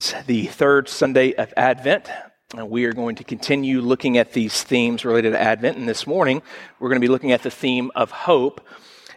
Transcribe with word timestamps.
It's 0.00 0.12
the 0.26 0.46
third 0.46 0.88
Sunday 0.88 1.32
of 1.32 1.52
Advent. 1.56 2.08
And 2.56 2.70
we 2.70 2.84
are 2.84 2.92
going 2.92 3.16
to 3.16 3.24
continue 3.24 3.80
looking 3.80 4.16
at 4.16 4.32
these 4.32 4.62
themes 4.62 5.04
related 5.04 5.32
to 5.32 5.40
Advent. 5.40 5.76
And 5.76 5.88
this 5.88 6.06
morning, 6.06 6.40
we're 6.78 6.88
going 6.88 7.00
to 7.00 7.04
be 7.04 7.10
looking 7.10 7.32
at 7.32 7.42
the 7.42 7.50
theme 7.50 7.90
of 7.96 8.12
hope 8.12 8.60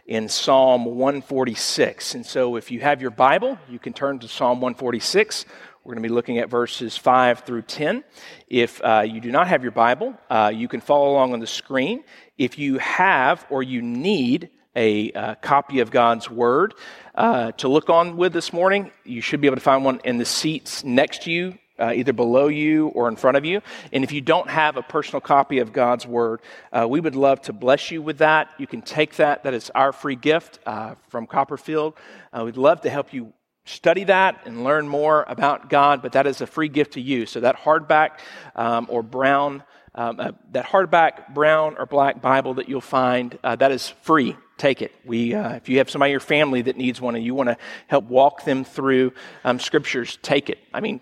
in 0.08 0.28
Psalm 0.28 0.86
146. 0.86 2.16
And 2.16 2.26
so, 2.26 2.56
if 2.56 2.72
you 2.72 2.80
have 2.80 3.00
your 3.00 3.12
Bible, 3.12 3.60
you 3.70 3.78
can 3.78 3.94
turn 3.94 4.18
to 4.20 4.28
Psalm 4.28 4.60
146. 4.60 5.46
We're 5.84 5.94
going 5.94 6.02
to 6.02 6.10
be 6.10 6.16
looking 6.16 6.40
at 6.40 6.50
verses 6.50 6.98
5 6.98 7.42
through 7.42 7.62
10. 7.62 8.04
If 8.48 8.84
uh, 8.84 9.04
you 9.06 9.22
do 9.22 9.32
not 9.32 9.48
have 9.50 9.62
your 9.62 9.74
Bible, 9.74 10.18
uh, 10.32 10.52
you 10.52 10.68
can 10.68 10.82
follow 10.82 11.12
along 11.12 11.34
on 11.34 11.40
the 11.40 11.46
screen. 11.46 12.04
If 12.40 12.58
you 12.58 12.80
have 12.80 13.46
or 13.52 13.62
you 13.62 13.84
need 13.84 14.50
a 14.76 15.12
uh, 15.12 15.36
copy 15.36 15.80
of 15.80 15.92
God's 15.92 16.30
Word 16.30 16.74
uh, 17.16 17.52
to 17.54 17.68
look 17.68 17.90
on 17.90 18.18
with 18.18 18.34
this 18.34 18.54
morning. 18.54 18.92
You 19.04 19.22
should 19.22 19.42
be 19.42 19.48
able 19.48 19.58
to 19.58 19.62
find 19.62 19.84
one 19.84 20.02
in 20.04 20.18
the 20.18 20.26
seats 20.26 20.84
next 20.84 21.24
to 21.24 21.32
you, 21.32 21.58
uh, 21.78 21.92
either 21.94 22.14
below 22.14 22.48
you 22.48 22.88
or 22.90 23.08
in 23.10 23.16
front 23.16 23.38
of 23.38 23.44
you. 23.44 23.62
And 23.92 24.04
if 24.04 24.12
you 24.12 24.22
don't 24.22 24.50
have 24.50 24.78
a 24.78 24.82
personal 24.82 25.22
copy 25.22 25.60
of 25.60 25.74
God's 25.74 26.08
Word, 26.08 26.42
uh, 26.72 26.88
we 26.90 27.00
would 27.00 27.16
love 27.16 27.42
to 27.44 27.54
bless 27.54 27.92
you 27.92 28.02
with 28.02 28.20
that. 28.20 28.50
You 28.58 28.68
can 28.68 28.82
take 28.82 29.18
that. 29.18 29.44
That 29.44 29.54
is 29.54 29.70
our 29.72 29.92
free 29.92 30.16
gift 30.16 30.60
uh, 30.66 30.96
from 31.10 31.28
Copperfield. 31.28 31.96
Uh, 32.32 32.46
we'd 32.46 32.58
love 32.58 32.82
to 32.82 32.90
help 32.90 33.14
you 33.14 33.34
study 33.66 34.06
that 34.06 34.42
and 34.46 34.64
learn 34.64 34.88
more 34.88 35.24
about 35.28 35.70
God, 35.70 36.02
but 36.02 36.14
that 36.14 36.26
is 36.26 36.42
a 36.42 36.48
free 36.48 36.70
gift 36.70 36.94
to 36.94 37.02
you. 37.02 37.26
So 37.26 37.42
that 37.42 37.58
hardback 37.58 38.20
um, 38.56 38.88
or 38.90 39.04
brown, 39.04 39.64
um, 39.94 40.18
that 40.52 40.66
hardback 40.66 41.34
brown 41.34 41.76
or 41.78 41.86
black 41.86 42.22
Bible 42.22 42.56
that 42.56 42.70
you'll 42.70 42.82
find, 42.82 43.38
that 43.44 43.72
is 43.72 43.90
free 44.02 44.36
take 44.62 44.84
it. 44.84 44.92
We, 45.06 45.34
uh, 45.34 45.56
if 45.56 45.68
you 45.68 45.80
have 45.80 45.90
somebody 45.90 46.12
in 46.12 46.14
your 46.14 46.20
family 46.20 46.62
that 46.62 46.78
needs 46.78 47.02
one 47.02 47.16
and 47.16 47.26
you 47.26 47.34
want 47.34 47.50
to 47.50 47.58
help 47.88 48.06
walk 48.06 48.46
them 48.46 48.64
through 48.64 49.14
um, 49.44 49.60
scriptures, 49.60 50.20
take 50.22 50.52
it. 50.52 50.60
I 50.72 50.82
mean, 50.82 51.02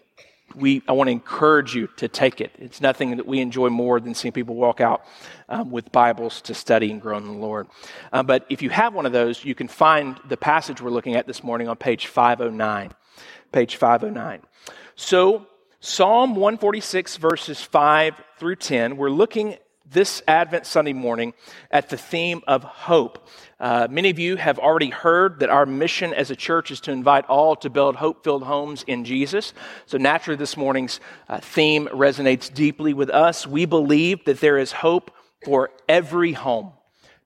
we, 0.56 0.82
I 0.88 0.94
want 0.94 1.10
to 1.10 1.12
encourage 1.12 1.76
you 1.76 1.88
to 1.98 2.08
take 2.08 2.40
it. 2.40 2.52
It's 2.58 2.80
nothing 2.80 3.18
that 3.18 3.28
we 3.28 3.42
enjoy 3.42 3.70
more 3.70 4.00
than 4.00 4.16
seeing 4.16 4.32
people 4.32 4.56
walk 4.56 4.80
out 4.80 5.06
um, 5.50 5.72
with 5.72 5.92
Bibles 5.92 6.42
to 6.44 6.54
study 6.54 6.90
and 6.90 7.02
grow 7.02 7.18
in 7.18 7.26
the 7.26 7.34
Lord. 7.34 7.68
Uh, 8.14 8.24
but 8.24 8.46
if 8.50 8.62
you 8.62 8.70
have 8.70 8.94
one 8.94 9.06
of 9.06 9.12
those, 9.12 9.44
you 9.44 9.54
can 9.54 9.68
find 9.68 10.18
the 10.30 10.38
passage 10.38 10.82
we're 10.82 10.90
looking 10.90 11.16
at 11.16 11.28
this 11.28 11.44
morning 11.44 11.68
on 11.68 11.76
page 11.76 12.08
509. 12.08 12.94
Page 13.52 13.76
509. 13.76 14.42
So, 14.96 15.48
Psalm 15.82 16.36
146, 16.36 17.18
verses 17.18 17.62
5 17.62 18.14
through 18.38 18.56
10, 18.56 18.96
we're 18.96 19.10
looking 19.10 19.58
this 19.92 20.22
Advent 20.28 20.66
Sunday 20.66 20.94
morning 20.94 21.34
at 21.72 21.90
the 21.90 21.98
theme 21.98 22.42
of 22.48 22.64
hope. 22.64 23.28
Uh, 23.60 23.88
many 23.90 24.10
of 24.10 24.20
you 24.20 24.36
have 24.36 24.60
already 24.60 24.90
heard 24.90 25.40
that 25.40 25.50
our 25.50 25.66
mission 25.66 26.14
as 26.14 26.30
a 26.30 26.36
church 26.36 26.70
is 26.70 26.80
to 26.82 26.92
invite 26.92 27.26
all 27.26 27.56
to 27.58 27.70
build 27.70 27.96
hope 27.96 28.24
filled 28.24 28.44
homes 28.44 28.84
in 28.84 29.04
Jesus. 29.04 29.54
So, 29.86 29.98
naturally, 29.98 30.38
this 30.38 30.56
morning's 30.56 31.00
uh, 31.28 31.40
theme 31.40 31.88
resonates 31.88 32.54
deeply 32.54 32.94
with 32.94 33.10
us. 33.10 33.48
We 33.48 33.66
believe 33.66 34.26
that 34.26 34.40
there 34.40 34.58
is 34.58 34.72
hope 34.72 35.12
for 35.44 35.72
every 35.88 36.34
home 36.34 36.74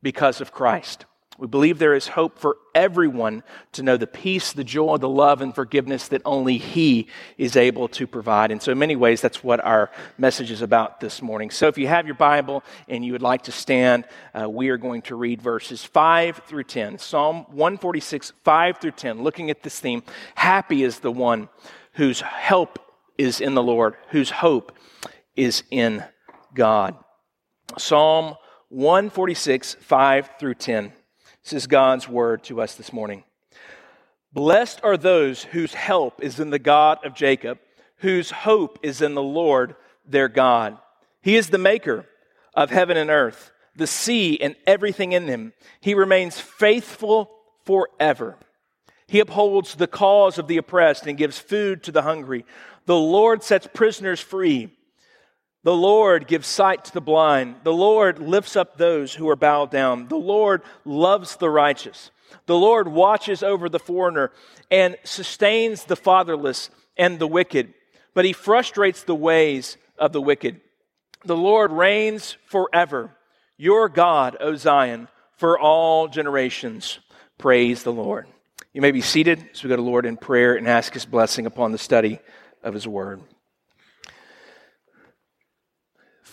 because 0.02 0.40
of 0.42 0.52
Christ. 0.52 1.06
We 1.40 1.48
believe 1.48 1.80
there 1.80 1.96
is 1.96 2.08
hope 2.08 2.38
for 2.38 2.58
everyone 2.76 3.42
to 3.72 3.82
know 3.82 3.98
the 3.98 4.06
peace, 4.06 4.54
the 4.54 4.64
joy, 4.64 4.98
the 4.98 5.10
love, 5.10 5.42
and 5.42 5.54
forgiveness 5.54 6.08
that 6.10 6.22
only 6.26 6.60
He 6.60 7.08
is 7.40 7.56
able 7.56 7.88
to 7.90 8.06
provide. 8.06 8.52
And 8.52 8.62
so, 8.62 8.72
in 8.72 8.78
many 8.78 8.96
ways, 8.96 9.20
that's 9.20 9.44
what 9.44 9.60
our 9.64 9.90
message 10.20 10.52
is 10.52 10.62
about 10.62 11.00
this 11.00 11.24
morning. 11.24 11.50
So, 11.50 11.68
if 11.68 11.78
you 11.78 11.88
have 11.88 12.06
your 12.06 12.16
Bible 12.16 12.64
and 12.88 13.04
you 13.04 13.14
would 13.14 13.24
like 13.24 13.44
to 13.44 13.52
stand, 13.52 14.06
uh, 14.40 14.48
we 14.48 14.70
are 14.70 14.78
going 14.78 15.02
to 15.04 15.16
read 15.16 15.42
verses 15.42 15.84
5 15.84 16.44
through 16.46 16.66
10. 16.66 17.00
Psalm 17.00 17.46
146, 17.50 18.34
5 18.44 18.78
through 18.78 18.92
10, 18.92 19.24
looking 19.24 19.50
at 19.50 19.64
this 19.64 19.80
theme 19.80 20.04
Happy 20.36 20.84
is 20.84 21.00
the 21.00 21.12
one 21.12 21.50
whose 21.94 22.22
help 22.22 22.78
is 23.18 23.42
in 23.42 23.56
the 23.56 23.64
Lord, 23.64 23.96
whose 24.10 24.30
hope 24.30 24.72
is 25.36 25.64
in 25.72 26.04
God. 26.54 26.96
Psalm 27.78 28.36
146, 28.70 29.76
5 29.76 30.30
through 30.40 30.56
10. 30.56 30.94
This 31.44 31.54
is 31.54 31.68
God's 31.68 32.08
word 32.08 32.44
to 32.46 32.62
us 32.62 32.76
this 32.76 32.94
morning. 32.94 33.24
Blessed 34.32 34.80
are 34.82 34.96
those 34.96 35.44
whose 35.44 35.74
help 35.74 36.24
is 36.24 36.40
in 36.40 36.50
the 36.50 36.60
God 36.60 37.00
of 37.06 37.14
Jacob, 37.14 37.60
whose 37.98 38.32
hope 38.32 38.80
is 38.82 39.02
in 39.02 39.14
the 39.14 39.22
Lord 39.22 39.76
their 40.08 40.30
God. 40.30 40.78
He 41.22 41.36
is 41.36 41.50
the 41.50 41.58
maker 41.58 42.06
of 42.54 42.70
heaven 42.70 42.96
and 42.96 43.10
earth, 43.10 43.52
the 43.76 43.88
sea 43.88 44.40
and 44.40 44.56
everything 44.66 45.12
in 45.12 45.26
them. 45.26 45.54
He 45.82 45.94
remains 45.94 46.40
faithful 46.40 47.30
forever. 47.66 48.38
He 49.08 49.20
upholds 49.20 49.76
the 49.76 49.88
cause 49.88 50.38
of 50.38 50.48
the 50.48 50.58
oppressed 50.58 51.06
and 51.08 51.18
gives 51.18 51.38
food 51.38 51.84
to 51.84 51.92
the 51.92 52.04
hungry. 52.04 52.46
The 52.86 52.96
Lord 52.96 53.44
sets 53.44 53.68
prisoners 53.72 54.20
free. 54.20 54.72
The 55.64 55.76
Lord 55.76 56.28
gives 56.28 56.48
sight 56.48 56.86
to 56.86 56.94
the 56.94 57.02
blind. 57.02 57.56
The 57.64 57.74
Lord 57.74 58.20
lifts 58.20 58.56
up 58.56 58.78
those 58.78 59.14
who 59.14 59.30
are 59.30 59.36
bowed 59.36 59.72
down. 59.72 60.10
The 60.10 60.18
Lord 60.18 60.62
loves 60.84 61.38
the 61.38 61.50
righteous. 61.50 62.12
The 62.46 62.58
Lord 62.58 62.88
watches 62.88 63.44
over 63.44 63.70
the 63.70 63.80
foreigner 63.80 64.32
and 64.70 64.98
sustains 65.04 65.86
the 65.86 65.96
fatherless 65.96 66.70
and 66.98 67.18
the 67.18 67.28
wicked, 67.28 67.74
but 68.14 68.26
he 68.26 68.34
frustrates 68.34 69.04
the 69.04 69.16
ways 69.16 69.78
of 69.98 70.12
the 70.12 70.22
wicked. 70.22 70.60
The 71.24 71.38
Lord 71.38 71.72
reigns 71.72 72.36
forever. 72.48 73.16
Your 73.58 73.88
God, 73.88 74.36
O 74.42 74.56
Zion, 74.56 75.08
for 75.38 75.58
all 75.58 76.08
generations. 76.08 77.00
Praise 77.38 77.84
the 77.84 77.94
Lord. 77.94 78.28
You 78.74 78.82
may 78.82 78.92
be 78.92 79.02
seated 79.02 79.48
as 79.54 79.64
we 79.64 79.70
go 79.70 79.76
to 79.76 79.82
Lord 79.82 80.06
in 80.06 80.18
prayer 80.18 80.56
and 80.56 80.68
ask 80.68 80.94
his 80.94 81.06
blessing 81.06 81.46
upon 81.46 81.72
the 81.72 81.78
study 81.78 82.20
of 82.64 82.74
his 82.74 82.88
word. 82.88 83.22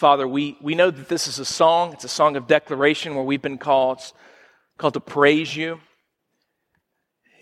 Father, 0.00 0.26
we, 0.26 0.56
we 0.62 0.74
know 0.74 0.90
that 0.90 1.10
this 1.10 1.28
is 1.28 1.38
a 1.38 1.44
song. 1.44 1.92
It's 1.92 2.04
a 2.04 2.08
song 2.08 2.36
of 2.36 2.46
declaration 2.46 3.14
where 3.14 3.22
we've 3.22 3.42
been 3.42 3.58
called, 3.58 4.00
called 4.78 4.94
to 4.94 5.00
praise 5.00 5.54
you. 5.54 5.78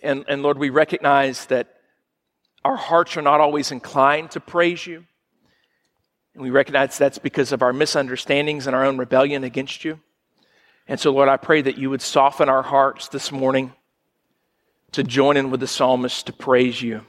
And, 0.03 0.25
and 0.27 0.43
Lord, 0.43 0.59
we 0.59 0.69
recognize 0.69 1.47
that 1.47 1.69
our 2.65 2.75
hearts 2.75 3.17
are 3.17 3.23
not 3.23 3.41
always 3.41 3.71
inclined 3.71 4.33
to 4.33 4.41
praise 4.41 4.85
you. 4.85 5.05
And 6.35 6.43
we 6.43 6.51
recognize 6.51 6.99
that's 6.99 7.19
because 7.19 7.53
of 7.53 7.63
our 7.63 7.73
misunderstandings 7.73 8.67
and 8.67 8.75
our 8.75 8.85
own 8.85 8.99
rebellion 8.99 9.45
against 9.45 9.85
you. 9.85 10.01
And 10.89 10.99
so, 10.99 11.13
Lord, 11.13 11.29
I 11.29 11.37
pray 11.37 11.63
that 11.63 11.79
you 11.79 11.91
would 11.91 12.03
soften 12.03 12.49
our 12.49 12.63
hearts 12.63 13.07
this 13.07 13.31
morning 13.31 13.73
to 14.91 15.05
join 15.05 15.37
in 15.37 15.53
with 15.53 15.61
the 15.61 15.69
psalmist 15.69 16.27
to 16.27 16.33
praise 16.33 16.83
you. 16.83 17.03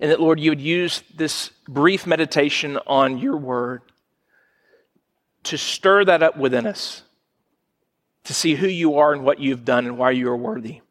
And 0.00 0.10
that, 0.10 0.18
Lord, 0.18 0.40
you 0.40 0.50
would 0.50 0.62
use 0.62 1.02
this 1.14 1.50
brief 1.68 2.06
meditation 2.06 2.78
on 2.86 3.18
your 3.18 3.36
word 3.36 3.82
to 5.48 5.56
stir 5.56 6.04
that 6.04 6.22
up 6.22 6.36
within 6.36 6.66
us, 6.66 7.02
to 8.24 8.34
see 8.34 8.54
who 8.54 8.68
you 8.68 8.98
are 8.98 9.14
and 9.14 9.24
what 9.24 9.40
you've 9.40 9.64
done 9.64 9.86
and 9.86 9.96
why 9.96 10.10
you 10.10 10.28
are 10.28 10.36
worthy. 10.36 10.82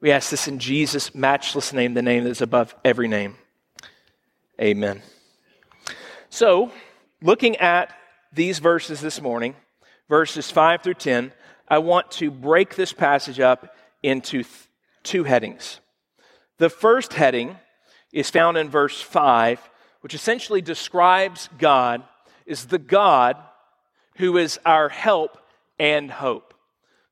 We 0.00 0.10
ask 0.10 0.30
this 0.30 0.48
in 0.48 0.58
Jesus' 0.58 1.14
matchless 1.14 1.74
name, 1.74 1.92
the 1.92 2.00
name 2.00 2.24
that 2.24 2.30
is 2.30 2.40
above 2.40 2.74
every 2.82 3.08
name. 3.08 3.36
Amen. 4.58 5.02
So, 6.30 6.72
looking 7.20 7.56
at 7.56 7.94
these 8.32 8.58
verses 8.58 9.02
this 9.02 9.20
morning, 9.20 9.54
verses 10.08 10.50
5 10.50 10.82
through 10.82 10.94
10, 10.94 11.32
I 11.68 11.78
want 11.78 12.10
to 12.12 12.30
break 12.30 12.74
this 12.74 12.94
passage 12.94 13.38
up 13.38 13.76
into 14.02 14.44
th- 14.44 14.68
two 15.02 15.24
headings. 15.24 15.80
The 16.56 16.70
first 16.70 17.12
heading 17.12 17.56
is 18.12 18.30
found 18.30 18.56
in 18.56 18.70
verse 18.70 18.98
5, 19.02 19.68
which 20.00 20.14
essentially 20.14 20.62
describes 20.62 21.50
God 21.58 22.02
is 22.46 22.66
the 22.66 22.78
God 22.78 23.36
who 24.16 24.36
is 24.36 24.58
our 24.64 24.88
help 24.88 25.38
and 25.78 26.10
hope. 26.10 26.54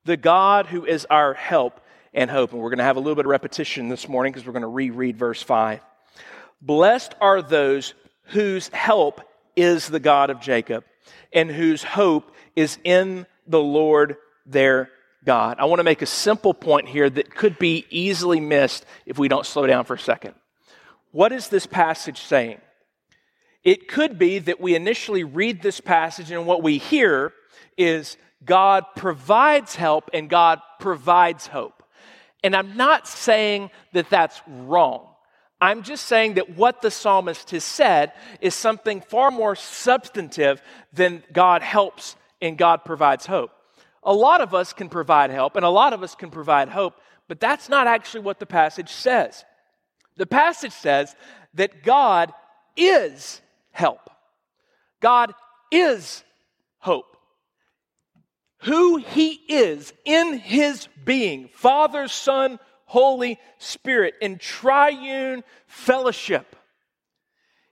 The 0.05 0.17
God 0.17 0.67
who 0.67 0.85
is 0.85 1.05
our 1.09 1.33
help 1.33 1.81
and 2.13 2.29
hope. 2.29 2.53
And 2.53 2.61
we're 2.61 2.69
going 2.69 2.79
to 2.79 2.83
have 2.83 2.97
a 2.97 2.99
little 2.99 3.15
bit 3.15 3.25
of 3.25 3.31
repetition 3.31 3.89
this 3.89 4.07
morning 4.07 4.31
because 4.31 4.45
we're 4.45 4.53
going 4.53 4.61
to 4.61 4.67
reread 4.67 5.17
verse 5.17 5.41
5. 5.41 5.81
Blessed 6.61 7.15
are 7.21 7.41
those 7.41 7.93
whose 8.25 8.67
help 8.69 9.21
is 9.55 9.87
the 9.87 9.99
God 9.99 10.29
of 10.29 10.39
Jacob 10.39 10.83
and 11.33 11.49
whose 11.49 11.83
hope 11.83 12.33
is 12.55 12.77
in 12.83 13.25
the 13.47 13.61
Lord 13.61 14.17
their 14.45 14.89
God. 15.25 15.57
I 15.59 15.65
want 15.65 15.79
to 15.79 15.83
make 15.83 16.01
a 16.01 16.07
simple 16.07 16.53
point 16.53 16.87
here 16.87 17.09
that 17.09 17.33
could 17.33 17.57
be 17.59 17.85
easily 17.89 18.39
missed 18.39 18.85
if 19.05 19.17
we 19.17 19.27
don't 19.27 19.45
slow 19.45 19.67
down 19.67 19.85
for 19.85 19.95
a 19.95 19.99
second. 19.99 20.35
What 21.11 21.31
is 21.31 21.49
this 21.49 21.65
passage 21.65 22.21
saying? 22.21 22.61
It 23.63 23.87
could 23.87 24.17
be 24.17 24.39
that 24.39 24.61
we 24.61 24.75
initially 24.75 25.23
read 25.23 25.61
this 25.61 25.79
passage 25.79 26.31
and 26.31 26.45
what 26.45 26.63
we 26.63 26.77
hear 26.77 27.33
is 27.77 28.17
God 28.45 28.85
provides 28.95 29.75
help 29.75 30.09
and 30.13 30.29
God 30.29 30.61
provides 30.79 31.47
hope. 31.47 31.83
And 32.43 32.55
I'm 32.55 32.77
not 32.77 33.07
saying 33.07 33.69
that 33.93 34.09
that's 34.09 34.41
wrong. 34.47 35.07
I'm 35.61 35.83
just 35.83 36.05
saying 36.05 36.35
that 36.35 36.55
what 36.55 36.81
the 36.81 36.89
psalmist 36.89 37.51
has 37.51 37.65
said 37.65 38.13
is 38.39 38.55
something 38.55 39.01
far 39.01 39.29
more 39.29 39.55
substantive 39.57 40.61
than 40.93 41.21
God 41.33 41.61
helps 41.61 42.15
and 42.41 42.57
God 42.57 42.85
provides 42.85 43.25
hope. 43.25 43.51
A 44.03 44.13
lot 44.13 44.39
of 44.39 44.53
us 44.53 44.71
can 44.71 44.87
provide 44.87 45.31
help 45.31 45.57
and 45.57 45.65
a 45.65 45.69
lot 45.69 45.91
of 45.91 46.01
us 46.01 46.15
can 46.15 46.31
provide 46.31 46.69
hope, 46.69 46.93
but 47.27 47.41
that's 47.41 47.67
not 47.67 47.87
actually 47.87 48.21
what 48.21 48.39
the 48.39 48.45
passage 48.45 48.89
says. 48.89 49.43
The 50.15 50.25
passage 50.25 50.71
says 50.71 51.13
that 51.55 51.83
God 51.83 52.31
is 52.77 53.41
help. 53.71 54.09
God 55.01 55.33
is 55.71 56.23
hope. 56.79 57.17
Who 58.63 58.97
He 58.97 59.31
is 59.47 59.93
in 60.05 60.37
His 60.37 60.87
being, 61.05 61.49
Father, 61.53 62.07
Son, 62.07 62.59
Holy 62.85 63.39
Spirit, 63.57 64.15
in 64.21 64.37
triune 64.37 65.43
fellowship. 65.67 66.55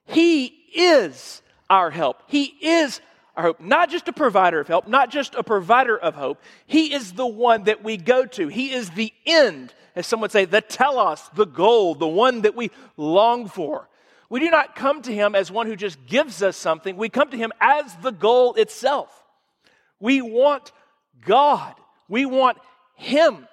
He 0.05 0.45
is 0.73 1.41
our 1.69 1.89
help. 1.89 2.23
He 2.27 2.45
is 2.61 3.01
our 3.35 3.43
hope. 3.43 3.59
Not 3.59 3.89
just 3.89 4.07
a 4.07 4.13
provider 4.13 4.59
of 4.59 4.67
help, 4.67 4.87
not 4.87 5.11
just 5.11 5.35
a 5.35 5.43
provider 5.43 5.97
of 5.97 6.15
hope. 6.15 6.41
He 6.65 6.93
is 6.93 7.13
the 7.13 7.27
one 7.27 7.63
that 7.65 7.83
we 7.83 7.97
go 7.97 8.25
to. 8.25 8.47
He 8.47 8.71
is 8.73 8.89
the 8.91 9.13
end, 9.25 9.73
as 9.95 10.07
some 10.07 10.21
would 10.21 10.31
say, 10.31 10.45
the 10.45 10.61
telos, 10.61 11.29
the 11.35 11.45
goal, 11.45 11.95
the 11.95 12.07
one 12.07 12.41
that 12.41 12.55
we 12.55 12.71
long 12.95 13.47
for. 13.47 13.89
We 14.29 14.39
do 14.39 14.49
not 14.49 14.75
come 14.75 15.01
to 15.03 15.13
him 15.13 15.35
as 15.35 15.51
one 15.51 15.67
who 15.67 15.75
just 15.75 16.05
gives 16.05 16.43
us 16.43 16.57
something. 16.57 16.97
We 16.97 17.09
come 17.09 17.29
to 17.29 17.37
him 17.37 17.51
as 17.61 17.95
the 17.97 18.11
goal 18.11 18.55
itself. 18.55 19.23
We 19.99 20.21
want 20.21 20.71
God. 21.25 21.73
We 22.09 22.25
want 22.25 22.57
him. 22.95 23.47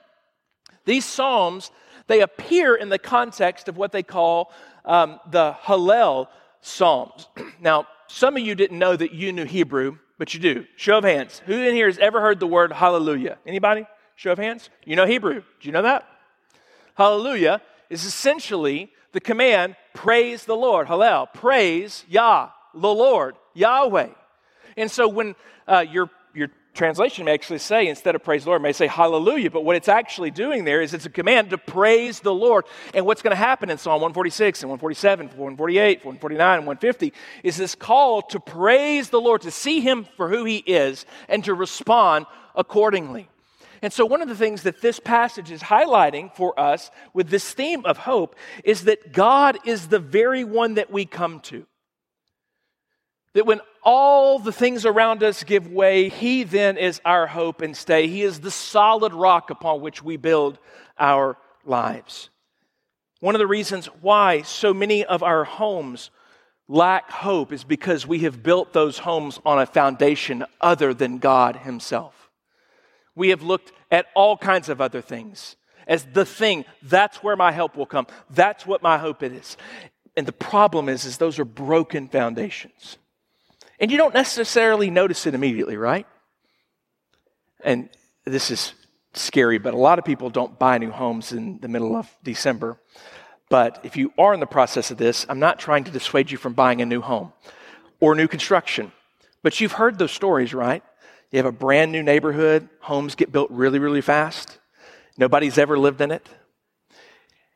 These 0.84 1.04
psalms, 1.04 1.70
they 2.06 2.20
appear 2.20 2.74
in 2.74 2.88
the 2.88 2.98
context 2.98 3.68
of 3.68 3.76
what 3.76 3.92
they 3.92 4.02
call 4.02 4.52
um, 4.84 5.20
the 5.30 5.54
Hallel 5.62 6.28
psalms. 6.60 7.28
now, 7.60 7.86
some 8.08 8.36
of 8.36 8.42
you 8.42 8.54
didn't 8.54 8.78
know 8.78 8.96
that 8.96 9.12
you 9.12 9.32
knew 9.32 9.44
Hebrew, 9.44 9.98
but 10.18 10.34
you 10.34 10.40
do. 10.40 10.66
Show 10.76 10.98
of 10.98 11.04
hands. 11.04 11.40
Who 11.46 11.54
in 11.54 11.74
here 11.74 11.86
has 11.86 11.98
ever 11.98 12.20
heard 12.20 12.40
the 12.40 12.46
word 12.46 12.72
hallelujah? 12.72 13.38
Anybody? 13.46 13.86
Show 14.16 14.32
of 14.32 14.38
hands. 14.38 14.70
You 14.84 14.96
know 14.96 15.06
Hebrew. 15.06 15.40
Do 15.60 15.68
you 15.68 15.72
know 15.72 15.82
that? 15.82 16.06
Hallelujah 16.94 17.60
is 17.90 18.04
essentially 18.04 18.90
the 19.14 19.20
command 19.20 19.76
praise 19.94 20.44
the 20.44 20.56
Lord. 20.56 20.88
Hallel. 20.88 21.32
Praise 21.32 22.04
Yah, 22.08 22.50
the 22.74 22.88
Lord, 22.88 23.36
Yahweh. 23.54 24.08
And 24.76 24.90
so 24.90 25.08
when 25.08 25.36
uh, 25.68 25.84
your, 25.88 26.10
your 26.34 26.48
translation 26.74 27.24
may 27.24 27.32
actually 27.32 27.60
say, 27.60 27.86
instead 27.86 28.16
of 28.16 28.24
praise 28.24 28.42
the 28.42 28.50
Lord, 28.50 28.60
may 28.60 28.72
say 28.72 28.88
hallelujah. 28.88 29.52
But 29.52 29.64
what 29.64 29.76
it's 29.76 29.88
actually 29.88 30.32
doing 30.32 30.64
there 30.64 30.82
is 30.82 30.92
it's 30.92 31.06
a 31.06 31.10
command 31.10 31.50
to 31.50 31.58
praise 31.58 32.18
the 32.18 32.34
Lord. 32.34 32.64
And 32.92 33.06
what's 33.06 33.22
going 33.22 33.30
to 33.30 33.36
happen 33.36 33.70
in 33.70 33.78
Psalm 33.78 34.02
146 34.02 34.64
and 34.64 34.70
147, 34.70 35.26
148, 35.28 35.98
149, 35.98 36.58
and 36.58 36.66
150 36.66 37.12
is 37.44 37.56
this 37.56 37.76
call 37.76 38.20
to 38.22 38.40
praise 38.40 39.10
the 39.10 39.20
Lord, 39.20 39.42
to 39.42 39.52
see 39.52 39.80
him 39.80 40.06
for 40.16 40.28
who 40.28 40.44
he 40.44 40.56
is, 40.56 41.06
and 41.28 41.44
to 41.44 41.54
respond 41.54 42.26
accordingly. 42.56 43.28
And 43.84 43.92
so, 43.92 44.06
one 44.06 44.22
of 44.22 44.28
the 44.28 44.34
things 44.34 44.62
that 44.62 44.80
this 44.80 44.98
passage 44.98 45.50
is 45.50 45.60
highlighting 45.60 46.34
for 46.34 46.58
us 46.58 46.90
with 47.12 47.28
this 47.28 47.52
theme 47.52 47.84
of 47.84 47.98
hope 47.98 48.34
is 48.64 48.84
that 48.84 49.12
God 49.12 49.58
is 49.66 49.88
the 49.88 49.98
very 49.98 50.42
one 50.42 50.76
that 50.76 50.90
we 50.90 51.04
come 51.04 51.40
to. 51.40 51.66
That 53.34 53.44
when 53.44 53.60
all 53.82 54.38
the 54.38 54.52
things 54.52 54.86
around 54.86 55.22
us 55.22 55.44
give 55.44 55.70
way, 55.70 56.08
He 56.08 56.44
then 56.44 56.78
is 56.78 57.02
our 57.04 57.26
hope 57.26 57.60
and 57.60 57.76
stay. 57.76 58.06
He 58.06 58.22
is 58.22 58.40
the 58.40 58.50
solid 58.50 59.12
rock 59.12 59.50
upon 59.50 59.82
which 59.82 60.02
we 60.02 60.16
build 60.16 60.58
our 60.98 61.36
lives. 61.66 62.30
One 63.20 63.34
of 63.34 63.38
the 63.38 63.46
reasons 63.46 63.84
why 64.00 64.40
so 64.42 64.72
many 64.72 65.04
of 65.04 65.22
our 65.22 65.44
homes 65.44 66.10
lack 66.68 67.10
hope 67.10 67.52
is 67.52 67.64
because 67.64 68.06
we 68.06 68.20
have 68.20 68.42
built 68.42 68.72
those 68.72 68.96
homes 68.96 69.38
on 69.44 69.60
a 69.60 69.66
foundation 69.66 70.42
other 70.58 70.94
than 70.94 71.18
God 71.18 71.56
Himself. 71.56 72.23
We 73.14 73.30
have 73.30 73.42
looked 73.42 73.72
at 73.90 74.06
all 74.14 74.36
kinds 74.36 74.68
of 74.68 74.80
other 74.80 75.00
things 75.00 75.56
as 75.86 76.04
the 76.12 76.24
thing. 76.24 76.64
That's 76.82 77.22
where 77.22 77.36
my 77.36 77.52
help 77.52 77.76
will 77.76 77.86
come. 77.86 78.06
That's 78.30 78.66
what 78.66 78.82
my 78.82 78.98
hope 78.98 79.22
is. 79.22 79.56
And 80.16 80.26
the 80.26 80.32
problem 80.32 80.88
is, 80.88 81.04
is 81.04 81.18
those 81.18 81.38
are 81.38 81.44
broken 81.44 82.08
foundations. 82.08 82.98
And 83.80 83.90
you 83.90 83.96
don't 83.96 84.14
necessarily 84.14 84.90
notice 84.90 85.26
it 85.26 85.34
immediately, 85.34 85.76
right? 85.76 86.06
And 87.62 87.88
this 88.24 88.50
is 88.50 88.72
scary, 89.14 89.58
but 89.58 89.74
a 89.74 89.78
lot 89.78 89.98
of 89.98 90.04
people 90.04 90.30
don't 90.30 90.58
buy 90.58 90.78
new 90.78 90.90
homes 90.90 91.32
in 91.32 91.58
the 91.60 91.68
middle 91.68 91.96
of 91.96 92.08
December. 92.22 92.78
But 93.48 93.80
if 93.82 93.96
you 93.96 94.12
are 94.18 94.34
in 94.34 94.40
the 94.40 94.46
process 94.46 94.90
of 94.90 94.98
this, 94.98 95.26
I'm 95.28 95.38
not 95.38 95.58
trying 95.58 95.84
to 95.84 95.90
dissuade 95.90 96.30
you 96.30 96.38
from 96.38 96.54
buying 96.54 96.80
a 96.80 96.86
new 96.86 97.00
home 97.00 97.32
or 98.00 98.14
new 98.14 98.28
construction. 98.28 98.92
But 99.42 99.60
you've 99.60 99.72
heard 99.72 99.98
those 99.98 100.12
stories, 100.12 100.54
right? 100.54 100.82
You 101.34 101.38
have 101.38 101.46
a 101.46 101.50
brand 101.50 101.90
new 101.90 102.04
neighborhood, 102.04 102.68
homes 102.78 103.16
get 103.16 103.32
built 103.32 103.50
really, 103.50 103.80
really 103.80 104.02
fast. 104.02 104.60
Nobody's 105.18 105.58
ever 105.58 105.76
lived 105.76 106.00
in 106.00 106.12
it. 106.12 106.24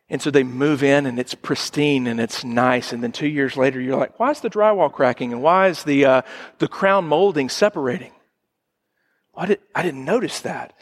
And 0.08 0.20
so 0.20 0.32
they 0.32 0.42
move 0.42 0.82
in 0.82 1.06
and 1.06 1.16
it's 1.16 1.34
pristine 1.34 2.08
and 2.08 2.18
it's 2.18 2.42
nice. 2.42 2.92
And 2.92 3.04
then 3.04 3.12
two 3.12 3.28
years 3.28 3.56
later, 3.56 3.80
you're 3.80 3.96
like, 3.96 4.18
why 4.18 4.32
is 4.32 4.40
the 4.40 4.50
drywall 4.50 4.92
cracking? 4.92 5.32
And 5.32 5.42
why 5.42 5.68
is 5.68 5.84
the, 5.84 6.06
uh, 6.06 6.22
the 6.58 6.66
crown 6.66 7.06
molding 7.06 7.48
separating? 7.48 8.10
Well, 9.32 9.44
I, 9.44 9.46
did, 9.46 9.60
I 9.76 9.82
didn't 9.84 10.04
notice 10.04 10.40
that. 10.40 10.74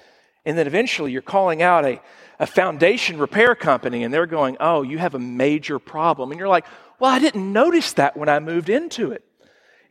And 0.47 0.57
then 0.57 0.67
eventually 0.67 1.13
you're 1.13 1.21
calling 1.21 1.61
out 1.61 1.85
a, 1.85 2.01
a 2.41 2.47
foundation 2.47 3.19
repair 3.19 3.55
company 3.55 4.05
and 4.05 4.15
they're 4.15 4.25
going, 4.25 4.57
oh, 4.59 4.81
you 4.81 4.97
have 4.97 5.15
a 5.15 5.19
major 5.19 5.79
problem. 5.79 6.31
And 6.31 6.39
you're 6.39 6.49
like, 6.49 6.65
well, 6.99 7.11
I 7.11 7.19
didn't 7.19 7.53
notice 7.53 7.93
that 7.93 8.17
when 8.17 8.31
I 8.31 8.41
moved 8.41 8.71
into 8.71 9.13
it. 9.13 9.23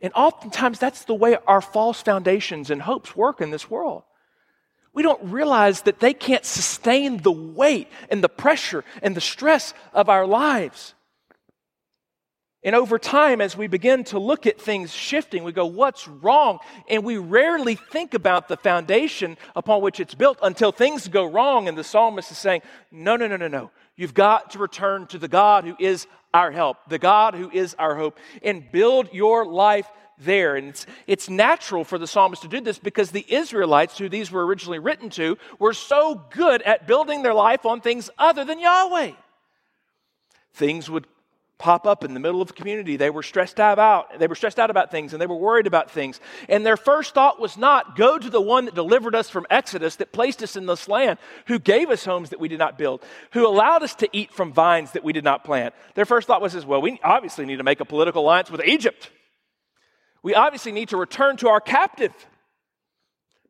And 0.02 0.12
oftentimes 0.14 0.78
that's 0.78 1.04
the 1.04 1.14
way 1.14 1.36
our 1.46 1.60
false 1.60 2.02
foundations 2.02 2.70
and 2.70 2.82
hopes 2.82 3.16
work 3.16 3.40
in 3.40 3.50
this 3.50 3.70
world 3.70 4.02
we 4.96 5.02
don't 5.02 5.30
realize 5.30 5.82
that 5.82 6.00
they 6.00 6.14
can't 6.14 6.46
sustain 6.46 7.18
the 7.18 7.30
weight 7.30 7.88
and 8.08 8.24
the 8.24 8.30
pressure 8.30 8.82
and 9.02 9.14
the 9.14 9.20
stress 9.20 9.74
of 9.92 10.08
our 10.08 10.26
lives. 10.26 10.94
And 12.64 12.74
over 12.74 12.98
time, 12.98 13.42
as 13.42 13.58
we 13.58 13.66
begin 13.66 14.04
to 14.04 14.18
look 14.18 14.46
at 14.46 14.58
things 14.58 14.94
shifting, 14.94 15.44
we 15.44 15.52
go, 15.52 15.66
What's 15.66 16.08
wrong? 16.08 16.60
And 16.88 17.04
we 17.04 17.18
rarely 17.18 17.74
think 17.74 18.14
about 18.14 18.48
the 18.48 18.56
foundation 18.56 19.36
upon 19.54 19.82
which 19.82 20.00
it's 20.00 20.14
built 20.14 20.38
until 20.42 20.72
things 20.72 21.08
go 21.08 21.26
wrong. 21.26 21.68
And 21.68 21.76
the 21.76 21.84
psalmist 21.84 22.30
is 22.30 22.38
saying, 22.38 22.62
No, 22.90 23.16
no, 23.16 23.26
no, 23.26 23.36
no, 23.36 23.48
no. 23.48 23.70
You've 23.96 24.14
got 24.14 24.52
to 24.52 24.58
return 24.58 25.06
to 25.08 25.18
the 25.18 25.28
God 25.28 25.64
who 25.64 25.76
is 25.78 26.06
our 26.32 26.50
help, 26.50 26.78
the 26.88 26.98
God 26.98 27.34
who 27.34 27.50
is 27.50 27.74
our 27.78 27.96
hope, 27.96 28.18
and 28.42 28.70
build 28.70 29.12
your 29.12 29.46
life 29.46 29.90
there. 30.18 30.56
And 30.56 30.68
it's, 30.68 30.86
it's 31.06 31.28
natural 31.28 31.84
for 31.84 31.98
the 31.98 32.06
psalmist 32.06 32.42
to 32.42 32.48
do 32.48 32.60
this 32.60 32.78
because 32.78 33.10
the 33.10 33.24
Israelites, 33.28 33.98
who 33.98 34.08
these 34.08 34.30
were 34.30 34.46
originally 34.46 34.78
written 34.78 35.10
to, 35.10 35.38
were 35.58 35.74
so 35.74 36.22
good 36.30 36.62
at 36.62 36.86
building 36.86 37.22
their 37.22 37.34
life 37.34 37.66
on 37.66 37.80
things 37.80 38.10
other 38.18 38.44
than 38.44 38.58
Yahweh. 38.58 39.12
Things 40.54 40.88
would 40.88 41.06
pop 41.58 41.86
up 41.86 42.04
in 42.04 42.14
the 42.14 42.20
middle 42.20 42.42
of 42.42 42.48
the 42.48 42.54
community. 42.54 42.96
They 42.96 43.10
were 43.10 43.22
stressed 43.22 43.58
out 43.58 43.72
about, 43.72 44.18
they 44.18 44.26
were 44.26 44.34
stressed 44.34 44.58
out 44.58 44.70
about 44.70 44.90
things 44.90 45.12
and 45.12 45.22
they 45.22 45.26
were 45.26 45.36
worried 45.36 45.66
about 45.66 45.90
things. 45.90 46.20
And 46.48 46.64
their 46.66 46.76
first 46.76 47.14
thought 47.14 47.40
was 47.40 47.56
not 47.56 47.96
go 47.96 48.18
to 48.18 48.30
the 48.30 48.40
one 48.40 48.66
that 48.66 48.74
delivered 48.74 49.14
us 49.14 49.30
from 49.30 49.46
Exodus, 49.48 49.96
that 49.96 50.12
placed 50.12 50.42
us 50.42 50.56
in 50.56 50.66
this 50.66 50.88
land, 50.88 51.18
who 51.46 51.58
gave 51.58 51.90
us 51.90 52.04
homes 52.04 52.30
that 52.30 52.40
we 52.40 52.48
did 52.48 52.58
not 52.58 52.76
build, 52.76 53.02
who 53.32 53.46
allowed 53.46 53.82
us 53.82 53.94
to 53.96 54.08
eat 54.12 54.32
from 54.32 54.52
vines 54.52 54.92
that 54.92 55.04
we 55.04 55.12
did 55.12 55.24
not 55.24 55.44
plant. 55.44 55.74
Their 55.94 56.04
first 56.04 56.26
thought 56.26 56.42
was 56.42 56.54
as 56.54 56.66
well, 56.66 56.82
we 56.82 57.00
obviously 57.02 57.46
need 57.46 57.56
to 57.56 57.64
make 57.64 57.80
a 57.80 57.84
political 57.84 58.22
alliance 58.22 58.50
with 58.50 58.62
Egypt 58.64 59.10
we 60.26 60.34
obviously 60.34 60.72
need 60.72 60.88
to 60.88 60.96
return 60.96 61.36
to 61.36 61.48
our 61.50 61.60
captive 61.60 62.12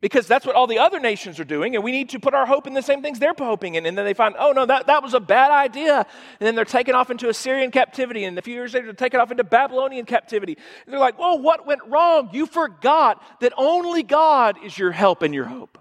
because 0.00 0.26
that's 0.26 0.44
what 0.44 0.54
all 0.54 0.66
the 0.66 0.78
other 0.78 1.00
nations 1.00 1.40
are 1.40 1.44
doing, 1.44 1.74
and 1.74 1.82
we 1.82 1.92
need 1.92 2.10
to 2.10 2.18
put 2.18 2.34
our 2.34 2.46
hope 2.46 2.66
in 2.66 2.74
the 2.74 2.82
same 2.82 3.02
things 3.02 3.18
they're 3.18 3.34
hoping 3.36 3.76
in. 3.76 3.86
And 3.86 3.96
then 3.96 4.04
they 4.04 4.14
find, 4.14 4.34
oh 4.38 4.52
no, 4.52 4.66
that, 4.66 4.86
that 4.88 5.02
was 5.02 5.14
a 5.14 5.20
bad 5.20 5.50
idea. 5.50 5.96
And 5.96 6.46
then 6.46 6.54
they're 6.54 6.64
taken 6.64 6.94
off 6.94 7.10
into 7.10 7.28
Assyrian 7.28 7.70
captivity, 7.70 8.24
and 8.24 8.38
a 8.38 8.42
few 8.42 8.54
years 8.54 8.74
later, 8.74 8.86
they're 8.86 8.94
taken 8.94 9.20
off 9.20 9.30
into 9.30 9.44
Babylonian 9.44 10.06
captivity. 10.06 10.56
And 10.84 10.92
they're 10.92 11.00
like, 11.00 11.18
whoa, 11.18 11.36
what 11.36 11.66
went 11.66 11.80
wrong? 11.86 12.30
You 12.32 12.46
forgot 12.46 13.22
that 13.40 13.52
only 13.56 14.02
God 14.02 14.56
is 14.64 14.76
your 14.76 14.92
help 14.92 15.22
and 15.22 15.34
your 15.34 15.46
hope. 15.46 15.78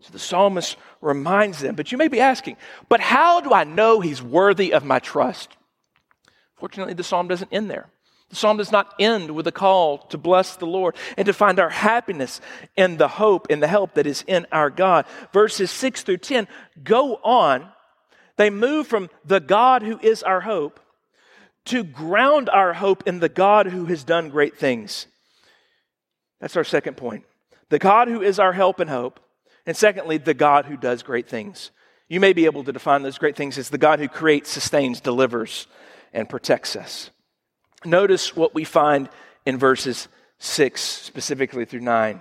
So 0.00 0.12
the 0.12 0.18
psalmist 0.18 0.76
reminds 1.00 1.60
them, 1.60 1.76
but 1.76 1.92
you 1.92 1.98
may 1.98 2.08
be 2.08 2.20
asking, 2.20 2.56
but 2.88 3.00
how 3.00 3.40
do 3.40 3.52
I 3.52 3.62
know 3.62 4.00
he's 4.00 4.20
worthy 4.20 4.72
of 4.72 4.84
my 4.84 4.98
trust? 4.98 5.56
Fortunately, 6.56 6.94
the 6.94 7.04
psalm 7.04 7.28
doesn't 7.28 7.52
end 7.52 7.70
there. 7.70 7.88
The 8.32 8.36
psalm 8.36 8.56
does 8.56 8.72
not 8.72 8.94
end 8.98 9.32
with 9.32 9.46
a 9.46 9.52
call 9.52 9.98
to 9.98 10.16
bless 10.16 10.56
the 10.56 10.64
Lord 10.64 10.96
and 11.18 11.26
to 11.26 11.34
find 11.34 11.60
our 11.60 11.68
happiness 11.68 12.40
in 12.76 12.96
the 12.96 13.06
hope 13.06 13.48
and 13.50 13.62
the 13.62 13.68
help 13.68 13.92
that 13.92 14.06
is 14.06 14.24
in 14.26 14.46
our 14.50 14.70
God. 14.70 15.04
Verses 15.34 15.70
6 15.70 16.02
through 16.02 16.16
10 16.16 16.48
go 16.82 17.16
on. 17.16 17.68
They 18.38 18.48
move 18.48 18.86
from 18.86 19.10
the 19.26 19.38
God 19.38 19.82
who 19.82 19.98
is 19.98 20.22
our 20.22 20.40
hope 20.40 20.80
to 21.66 21.84
ground 21.84 22.48
our 22.48 22.72
hope 22.72 23.06
in 23.06 23.20
the 23.20 23.28
God 23.28 23.66
who 23.66 23.84
has 23.84 24.02
done 24.02 24.30
great 24.30 24.56
things. 24.56 25.06
That's 26.40 26.56
our 26.56 26.64
second 26.64 26.96
point. 26.96 27.26
The 27.68 27.78
God 27.78 28.08
who 28.08 28.22
is 28.22 28.38
our 28.38 28.54
help 28.54 28.80
and 28.80 28.88
hope. 28.88 29.20
And 29.66 29.76
secondly, 29.76 30.16
the 30.16 30.32
God 30.32 30.64
who 30.64 30.78
does 30.78 31.02
great 31.02 31.28
things. 31.28 31.70
You 32.08 32.18
may 32.18 32.32
be 32.32 32.46
able 32.46 32.64
to 32.64 32.72
define 32.72 33.02
those 33.02 33.18
great 33.18 33.36
things 33.36 33.58
as 33.58 33.68
the 33.68 33.76
God 33.76 34.00
who 34.00 34.08
creates, 34.08 34.48
sustains, 34.48 35.02
delivers, 35.02 35.66
and 36.14 36.30
protects 36.30 36.76
us. 36.76 37.10
Notice 37.84 38.36
what 38.36 38.54
we 38.54 38.64
find 38.64 39.08
in 39.44 39.58
verses 39.58 40.08
6, 40.38 40.80
specifically 40.80 41.64
through 41.64 41.80
9. 41.80 42.20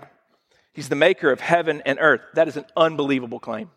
He's 0.73 0.89
the 0.89 0.95
maker 0.95 1.31
of 1.31 1.39
heaven 1.39 1.81
and 1.85 1.99
earth. 1.99 2.21
That 2.33 2.47
is 2.47 2.57
an 2.57 2.65
unbelievable 2.77 3.39
claim. 3.39 3.69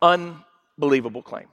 Unbelievable 0.00 1.22
claim. 1.22 1.48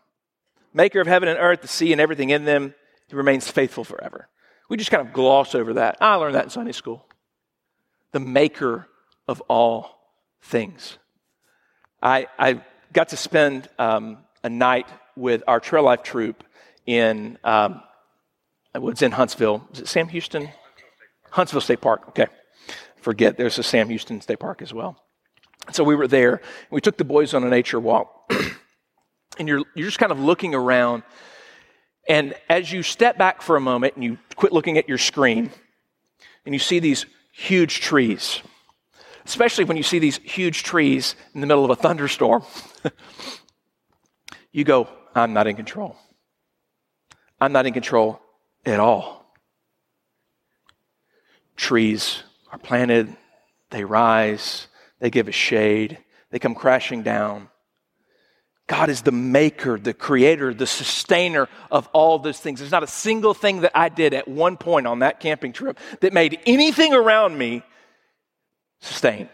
maker 0.73 1.01
of 1.01 1.07
heaven 1.07 1.27
and 1.27 1.39
earth, 1.39 1.61
the 1.61 1.67
sea, 1.67 1.91
and 1.91 1.99
everything 1.99 2.29
in 2.29 2.45
them. 2.45 2.75
He 3.07 3.15
remains 3.15 3.49
faithful 3.49 3.83
forever. 3.83 4.27
We 4.69 4.77
just 4.77 4.91
kind 4.91 5.05
of 5.05 5.13
gloss 5.13 5.55
over 5.55 5.73
that. 5.75 5.97
I 6.01 6.15
learned 6.15 6.35
that 6.35 6.43
in 6.45 6.49
Sunday 6.49 6.73
school. 6.73 7.05
The 8.11 8.19
maker 8.19 8.87
of 9.27 9.41
all 9.47 9.97
things. 10.41 10.97
I, 12.01 12.27
I 12.37 12.61
got 12.93 13.09
to 13.09 13.17
spend 13.17 13.69
um, 13.79 14.19
a 14.43 14.49
night 14.49 14.87
with 15.15 15.43
our 15.47 15.59
Trail 15.59 15.83
Life 15.83 16.03
troop 16.03 16.43
in 16.85 17.37
um, 17.43 17.81
Uh, 18.75 18.81
what's 18.81 19.01
in 19.01 19.11
Huntsville. 19.11 19.67
Is 19.73 19.81
it 19.81 19.87
Sam 19.87 20.07
Houston? 20.09 20.49
Huntsville 21.31 21.61
State 21.61 21.81
Park. 21.81 22.09
Okay. 22.09 22.27
Forget 22.97 23.37
there's 23.37 23.57
a 23.59 23.63
Sam 23.63 23.89
Houston 23.89 24.21
State 24.21 24.39
Park 24.39 24.61
as 24.61 24.73
well. 24.73 25.01
So 25.71 25.83
we 25.83 25.95
were 25.95 26.07
there. 26.07 26.41
We 26.71 26.81
took 26.81 26.97
the 26.97 27.05
boys 27.05 27.33
on 27.33 27.43
a 27.43 27.49
nature 27.49 27.79
walk. 27.79 28.31
and 29.39 29.47
you're, 29.47 29.63
you're 29.75 29.87
just 29.87 29.99
kind 29.99 30.11
of 30.11 30.19
looking 30.19 30.55
around. 30.55 31.03
And 32.09 32.33
as 32.49 32.71
you 32.71 32.83
step 32.83 33.17
back 33.17 33.41
for 33.41 33.55
a 33.55 33.61
moment 33.61 33.95
and 33.95 34.03
you 34.03 34.17
quit 34.35 34.53
looking 34.53 34.77
at 34.77 34.87
your 34.87 34.97
screen, 34.97 35.51
and 36.45 36.55
you 36.55 36.59
see 36.59 36.79
these 36.79 37.05
huge 37.33 37.81
trees, 37.81 38.41
especially 39.25 39.65
when 39.65 39.75
you 39.75 39.83
see 39.83 39.99
these 39.99 40.17
huge 40.17 40.63
trees 40.63 41.15
in 41.35 41.41
the 41.41 41.47
middle 41.47 41.65
of 41.65 41.71
a 41.71 41.75
thunderstorm, 41.75 42.43
you 44.53 44.63
go, 44.63 44.87
I'm 45.13 45.33
not 45.33 45.47
in 45.47 45.57
control. 45.57 45.97
I'm 47.41 47.51
not 47.51 47.65
in 47.65 47.73
control 47.73 48.21
at 48.73 48.79
all. 48.79 49.25
Trees 51.55 52.23
are 52.51 52.59
planted, 52.59 53.15
they 53.69 53.83
rise, 53.83 54.67
they 54.99 55.09
give 55.09 55.27
us 55.27 55.35
shade, 55.35 55.97
they 56.31 56.39
come 56.39 56.55
crashing 56.55 57.03
down. 57.03 57.49
God 58.67 58.89
is 58.89 59.01
the 59.01 59.13
maker, 59.13 59.79
the 59.79 59.93
creator, 59.93 60.53
the 60.53 60.67
sustainer 60.67 61.47
of 61.71 61.87
all 61.93 62.19
those 62.19 62.39
things. 62.39 62.59
There's 62.59 62.71
not 62.71 62.83
a 62.83 62.87
single 62.87 63.33
thing 63.33 63.61
that 63.61 63.71
I 63.73 63.87
did 63.87 64.13
at 64.13 64.27
one 64.27 64.57
point 64.57 64.85
on 64.85 64.99
that 64.99 65.21
camping 65.21 65.53
trip 65.53 65.79
that 66.01 66.11
made 66.11 66.39
anything 66.45 66.93
around 66.93 67.37
me 67.37 67.63
sustained. 68.81 69.29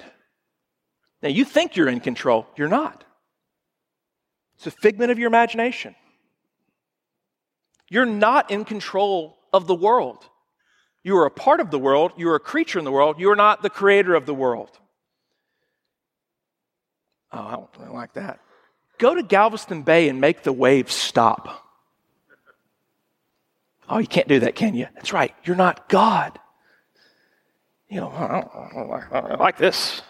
Now, 1.23 1.29
you 1.29 1.45
think 1.45 1.75
you're 1.75 1.89
in 1.89 1.99
control, 1.99 2.45
you're 2.55 2.67
not. 2.67 3.03
It's 4.55 4.67
a 4.67 4.71
figment 4.71 5.11
of 5.11 5.17
your 5.17 5.27
imagination. 5.27 5.95
You're 7.89 8.05
not 8.05 8.51
in 8.51 8.65
control 8.65 9.37
of 9.51 9.67
the 9.67 9.75
world. 9.75 10.25
You 11.03 11.17
are 11.17 11.25
a 11.25 11.31
part 11.31 11.59
of 11.59 11.69
the 11.69 11.79
world, 11.79 12.13
you 12.15 12.29
are 12.29 12.35
a 12.35 12.39
creature 12.39 12.79
in 12.79 12.85
the 12.85 12.91
world, 12.91 13.19
you 13.19 13.29
are 13.29 13.35
not 13.35 13.61
the 13.61 13.69
creator 13.69 14.15
of 14.15 14.25
the 14.25 14.33
world. 14.33 14.79
Oh, 17.31 17.39
I 17.39 17.51
don't 17.51 17.69
really 17.79 17.93
like 17.93 18.13
that. 18.13 18.39
Go 18.99 19.15
to 19.15 19.23
Galveston 19.23 19.81
Bay 19.81 20.07
and 20.07 20.21
make 20.21 20.43
the 20.43 20.53
waves 20.53 20.93
stop. 20.93 21.59
Oh, 23.89 23.97
you 23.97 24.07
can't 24.07 24.27
do 24.27 24.39
that, 24.41 24.55
can 24.55 24.75
you? 24.75 24.87
That's 24.95 25.11
right. 25.11 25.35
You're 25.43 25.57
not 25.57 25.89
God. 25.89 26.39
You 27.89 27.99
know, 27.99 28.09
I, 28.09 28.27
don't, 28.27 28.51
I, 28.55 29.19
don't, 29.21 29.31
I 29.31 29.35
like 29.35 29.57
this. 29.57 30.01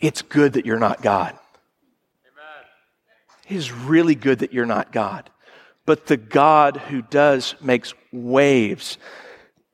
It's 0.00 0.22
good 0.22 0.54
that 0.54 0.64
you're 0.64 0.78
not 0.78 1.02
God. 1.02 1.32
Amen. 2.26 2.64
It 3.48 3.56
is 3.56 3.72
really 3.72 4.14
good 4.14 4.40
that 4.40 4.52
you're 4.52 4.66
not 4.66 4.90
God. 4.90 5.30
But 5.86 6.06
the 6.06 6.16
God 6.16 6.76
who 6.76 7.02
does 7.02 7.54
makes 7.60 7.92
waves 8.12 8.98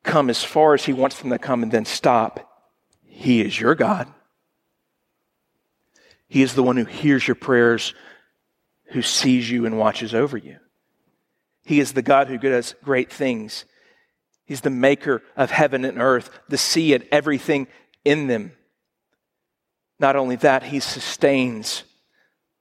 come 0.02 0.31
as 0.31 0.43
far 0.43 0.75
as 0.75 0.85
he 0.85 0.93
wants 0.93 1.19
them 1.21 1.31
to 1.31 1.38
come 1.38 1.62
and 1.62 1.71
then 1.71 1.85
stop. 1.85 2.47
He 3.05 3.40
is 3.40 3.61
your 3.61 3.75
God. 3.75 4.09
He 6.26 6.43
is 6.43 6.55
the 6.55 6.62
one 6.62 6.76
who 6.76 6.85
hears 6.85 7.26
your 7.26 7.35
prayers, 7.35 7.95
who 8.87 9.02
sees 9.02 9.50
you 9.50 9.67
and 9.67 9.79
watches 9.79 10.14
over 10.14 10.37
you. 10.37 10.59
He 11.64 11.81
is 11.81 11.93
the 11.93 12.02
God 12.02 12.29
who 12.29 12.38
does 12.38 12.75
great 12.83 13.12
things. 13.12 13.64
He's 14.45 14.62
the 14.62 14.71
maker 14.71 15.23
of 15.37 15.50
heaven 15.50 15.85
and 15.85 16.00
earth, 16.00 16.31
the 16.49 16.59
sea 16.59 16.95
and 16.95 17.05
everything 17.12 17.69
in 18.05 18.26
them. 18.26 18.52
Not 20.00 20.17
only 20.17 20.37
that, 20.37 20.64
He 20.64 20.81
sustains 20.81 21.85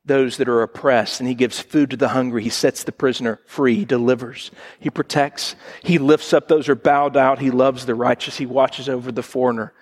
those 0.05 0.37
that 0.37 0.49
are 0.49 0.61
oppressed 0.61 1.19
and 1.19 1.27
He 1.27 1.35
gives 1.35 1.59
food 1.59 1.91
to 1.91 1.97
the 1.97 2.09
hungry. 2.09 2.43
He 2.43 2.49
sets 2.49 2.83
the 2.83 2.91
prisoner 2.91 3.39
free. 3.45 3.75
He 3.75 3.85
delivers. 3.85 4.51
He 4.79 4.89
protects. 4.89 5.55
He 5.83 5.97
lifts 5.97 6.33
up 6.33 6.47
those 6.47 6.67
who 6.67 6.73
are 6.73 6.75
bowed 6.75 7.17
out. 7.17 7.39
He 7.39 7.51
loves 7.51 7.85
the 7.85 7.95
righteous. 7.95 8.37
He 8.37 8.45
watches 8.45 8.89
over 8.89 9.11
the 9.11 9.23
foreigner. 9.23 9.73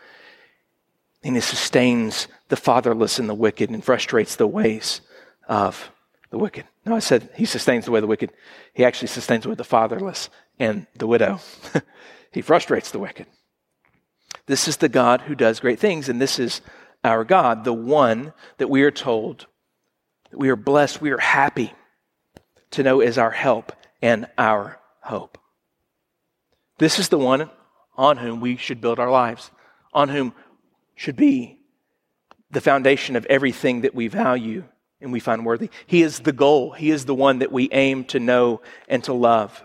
And 1.24 1.36
He 1.36 1.42
sustains 1.42 2.28
the 2.50 2.56
fatherless 2.56 3.20
and 3.20 3.30
the 3.30 3.36
wicked 3.36 3.70
and 3.70 3.84
frustrates 3.84 4.36
the 4.36 4.48
ways 4.48 5.02
of 5.48 5.92
the 6.30 6.38
wicked. 6.38 6.66
No, 6.86 6.96
I 6.96 7.00
said 7.00 7.30
he 7.36 7.46
sustains 7.46 7.86
the 7.86 7.92
way 7.92 8.00
of 8.00 8.04
the 8.04 8.08
wicked. 8.08 8.32
He 8.74 8.86
actually 8.86 9.08
sustains 9.08 9.44
the 9.44 9.50
way 9.50 9.54
of 9.54 9.58
the 9.58 9.64
fatherless 9.64 10.30
and 10.60 10.88
the 10.96 11.08
widow. 11.08 11.40
he 12.32 12.42
frustrates 12.42 12.92
the 12.92 13.00
wicked. 13.00 13.28
This 14.46 14.68
is 14.68 14.78
the 14.78 14.90
God 14.90 15.22
who 15.22 15.36
does 15.36 15.60
great 15.60 15.80
things, 15.80 16.08
and 16.08 16.22
this 16.22 16.40
is 16.40 16.62
our 17.04 17.24
God, 17.24 17.64
the 17.64 17.74
one 17.74 18.34
that 18.58 18.70
we 18.70 18.84
are 18.84 18.92
told 18.92 19.48
we 20.38 20.50
are 20.50 20.56
blessed, 20.56 21.02
we 21.02 21.12
are 21.12 21.18
happy 21.18 21.74
to 22.72 22.84
know 22.84 23.02
is 23.02 23.18
our 23.18 23.32
help 23.32 23.72
and 24.02 24.28
our 24.38 24.80
hope. 25.02 25.38
This 26.78 27.00
is 27.00 27.10
the 27.10 27.18
one 27.18 27.50
on 27.96 28.18
whom 28.18 28.40
we 28.40 28.58
should 28.58 28.82
build 28.82 29.00
our 29.00 29.10
lives, 29.10 29.50
on 29.94 30.10
whom 30.10 30.34
should 30.96 31.16
be 31.16 31.60
the 32.52 32.62
foundation 32.62 33.16
of 33.16 33.26
everything 33.26 33.82
that 33.82 33.96
we 33.96 34.08
value 34.08 34.64
and 35.02 35.12
we 35.12 35.20
find 35.20 35.46
worthy. 35.46 35.70
He 35.86 36.02
is 36.02 36.20
the 36.20 36.32
goal, 36.32 36.72
He 36.72 36.92
is 36.92 37.06
the 37.06 37.16
one 37.16 37.40
that 37.40 37.52
we 37.52 37.70
aim 37.72 38.04
to 38.06 38.20
know 38.20 38.62
and 38.88 39.04
to 39.06 39.14
love. 39.14 39.64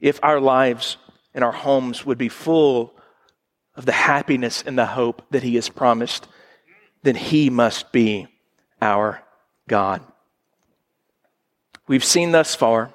If 0.00 0.20
our 0.22 0.40
lives 0.40 0.96
and 1.34 1.42
our 1.42 1.52
homes 1.52 2.04
would 2.04 2.18
be 2.18 2.28
full 2.28 2.94
of 3.74 3.86
the 3.86 3.92
happiness 3.92 4.62
and 4.66 4.78
the 4.78 4.86
hope 4.86 5.22
that 5.30 5.42
He 5.42 5.54
has 5.54 5.68
promised, 5.68 6.26
then 7.02 7.14
He 7.14 7.50
must 7.50 7.92
be 7.92 8.28
our 8.80 9.22
God. 9.68 10.02
We've 11.88 12.04
seen 12.04 12.32
thus 12.32 12.54
far, 12.54 12.94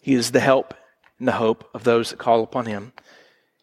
He 0.00 0.14
is 0.14 0.30
the 0.30 0.40
help 0.40 0.74
and 1.18 1.26
the 1.26 1.32
hope 1.32 1.68
of 1.74 1.84
those 1.84 2.10
that 2.10 2.18
call 2.18 2.42
upon 2.42 2.66
Him. 2.66 2.92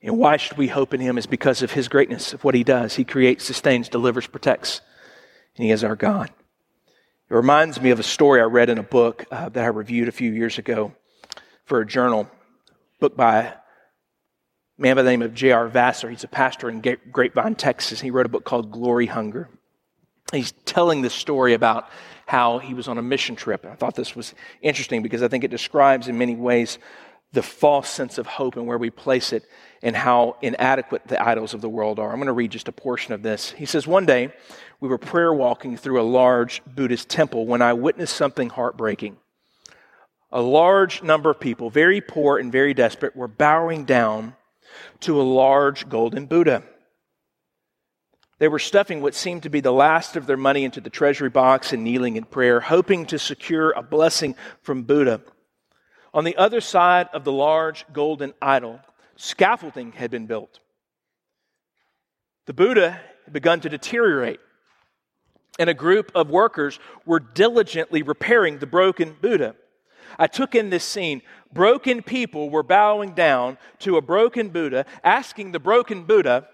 And 0.02 0.18
why 0.18 0.38
should 0.38 0.58
we 0.58 0.68
hope 0.68 0.94
in 0.94 1.02
Him? 1.02 1.18
Is 1.18 1.26
because 1.26 1.62
of 1.62 1.72
His 1.72 1.88
greatness, 1.88 2.34
of 2.34 2.44
what 2.44 2.56
He 2.56 2.64
does. 2.64 2.96
He 2.96 3.04
creates, 3.04 3.46
sustains, 3.46 3.90
delivers, 3.90 4.28
protects, 4.28 4.82
and 5.56 5.66
He 5.66 5.72
is 5.72 5.84
our 5.84 5.96
God. 5.96 6.32
It 7.30 7.34
reminds 7.34 7.82
me 7.82 7.90
of 7.90 8.00
a 8.00 8.04
story 8.04 8.40
I 8.40 8.46
read 8.46 8.70
in 8.70 8.78
a 8.78 8.84
book 8.84 9.26
uh, 9.32 9.50
that 9.50 9.64
I 9.64 9.68
reviewed 9.68 10.08
a 10.08 10.12
few 10.12 10.32
years 10.32 10.58
ago 10.60 10.94
for 11.66 11.80
a 11.80 11.86
journal, 11.86 12.30
book 13.00 13.18
by 13.18 13.38
a 13.40 13.54
man 14.78 14.96
by 14.96 15.02
the 15.02 15.10
name 15.10 15.24
of 15.24 15.34
J.R. 15.34 15.68
Vassar. 15.68 16.10
He's 16.10 16.24
a 16.24 16.28
pastor 16.28 16.70
in 16.70 16.82
Grapevine, 16.82 17.56
Texas. 17.56 18.02
He 18.02 18.12
wrote 18.12 18.28
a 18.28 18.30
book 18.30 18.44
called 18.44 18.72
Glory 18.72 19.08
Hunger. 19.08 19.50
He's 20.32 20.54
telling 20.66 21.02
this 21.02 21.14
story 21.14 21.54
about 21.54 21.90
how 22.26 22.58
he 22.58 22.74
was 22.74 22.88
on 22.88 22.98
a 22.98 23.02
mission 23.02 23.36
trip. 23.36 23.64
And 23.64 23.72
I 23.72 23.76
thought 23.76 23.96
this 23.96 24.16
was 24.16 24.34
interesting 24.62 25.04
because 25.04 25.22
I 25.22 25.28
think 25.28 25.44
it 25.44 25.52
describes 25.52 26.08
in 26.08 26.18
many 26.18 26.36
ways 26.36 26.80
the 27.32 27.44
false 27.44 27.90
sense 27.90 28.18
of 28.18 28.26
hope 28.26 28.56
and 28.56 28.66
where 28.66 28.78
we 28.78 28.90
place 28.90 29.34
it 29.34 29.44
and 29.84 29.96
how 29.96 30.38
inadequate 30.42 31.08
the 31.08 31.22
idols 31.22 31.54
of 31.54 31.62
the 31.62 31.70
world 31.70 32.00
are. 32.00 32.10
I'm 32.10 32.16
going 32.16 32.28
to 32.28 32.34
read 32.34 32.52
just 32.52 32.68
a 32.68 32.72
portion 32.72 33.14
of 33.14 33.22
this. 33.22 33.52
He 33.52 33.66
says, 33.66 33.86
One 33.86 34.06
day, 34.06 34.34
we 34.80 34.90
were 34.90 34.98
prayer 34.98 35.34
walking 35.34 35.78
through 35.78 36.02
a 36.02 36.04
large 36.04 36.64
Buddhist 36.66 37.10
temple 37.10 37.46
when 37.46 37.62
I 37.62 37.74
witnessed 37.74 38.16
something 38.16 38.50
heartbreaking. 38.50 39.18
A 40.32 40.42
large 40.42 41.04
number 41.04 41.30
of 41.30 41.40
people, 41.40 41.70
very 41.70 42.02
poor 42.02 42.38
and 42.38 42.52
very 42.52 42.74
desperate, 42.74 43.16
were 43.16 43.28
bowing 43.28 43.86
down 43.86 44.36
to 45.02 45.22
a 45.22 45.24
large 45.24 45.88
golden 45.88 46.26
Buddha. 46.26 46.64
They 48.38 48.48
were 48.48 48.60
stuffing 48.60 49.02
what 49.02 49.16
seemed 49.16 49.44
to 49.44 49.50
be 49.50 49.62
the 49.62 49.72
last 49.72 50.16
of 50.16 50.28
their 50.28 50.38
money 50.38 50.64
into 50.64 50.82
the 50.82 50.90
treasury 50.90 51.30
box 51.30 51.72
and 51.72 51.84
kneeling 51.84 52.18
in 52.18 52.26
prayer, 52.26 52.60
hoping 52.60 53.06
to 53.08 53.20
secure 53.20 53.72
a 53.72 53.82
blessing 53.82 54.36
from 54.62 54.84
Buddha. 54.84 55.22
On 56.14 56.24
the 56.24 56.36
other 56.36 56.62
side 56.62 57.08
of 57.14 57.24
the 57.24 57.32
large 57.32 57.86
golden 57.94 58.34
idol, 58.42 58.80
scaffolding 59.16 59.94
had 59.94 60.12
been 60.12 60.26
built. 60.26 60.60
The 62.46 62.54
Buddha 62.54 63.00
had 63.24 63.34
begun 63.34 63.62
to 63.62 63.70
deteriorate 63.70 64.40
and 65.58 65.70
a 65.70 65.74
group 65.74 66.12
of 66.16 66.30
workers 66.30 66.80
were 67.06 67.20
diligently 67.20 68.02
repairing 68.02 68.58
the 68.58 68.68
broken 68.68 69.16
Buddha. 69.22 69.56
I 70.18 70.28
took 70.28 70.56
in 70.56 70.70
this 70.70 70.84
scene. 70.84 71.22
Broken 71.52 72.02
people 72.02 72.50
were 72.50 72.64
bowing 72.64 73.14
down 73.14 73.58
to 73.80 73.98
a 73.98 74.02
broken 74.02 74.50
Buddha, 74.50 74.86
asking 75.04 75.52
the 75.52 75.60
broken 75.60 76.04
Buddha 76.04 76.48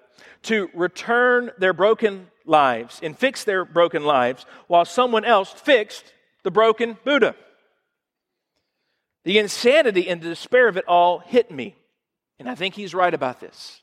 to 0.43 0.69
return 0.73 1.51
their 1.57 1.73
broken 1.73 2.27
lives 2.45 2.99
and 3.03 3.17
fix 3.17 3.43
their 3.43 3.63
broken 3.65 4.03
lives 4.03 4.45
while 4.67 4.85
someone 4.85 5.25
else 5.25 5.51
fixed 5.51 6.13
the 6.43 6.51
broken 6.51 6.97
Buddha. 7.03 7.35
The 9.23 9.37
insanity 9.37 10.09
and 10.09 10.21
the 10.21 10.29
despair 10.29 10.67
of 10.67 10.77
it 10.77 10.85
all 10.87 11.19
hit 11.19 11.51
me. 11.51 11.75
And 12.39 12.49
I 12.49 12.55
think 12.55 12.73
he's 12.73 12.95
right 12.95 13.13
about 13.13 13.39
this. 13.39 13.81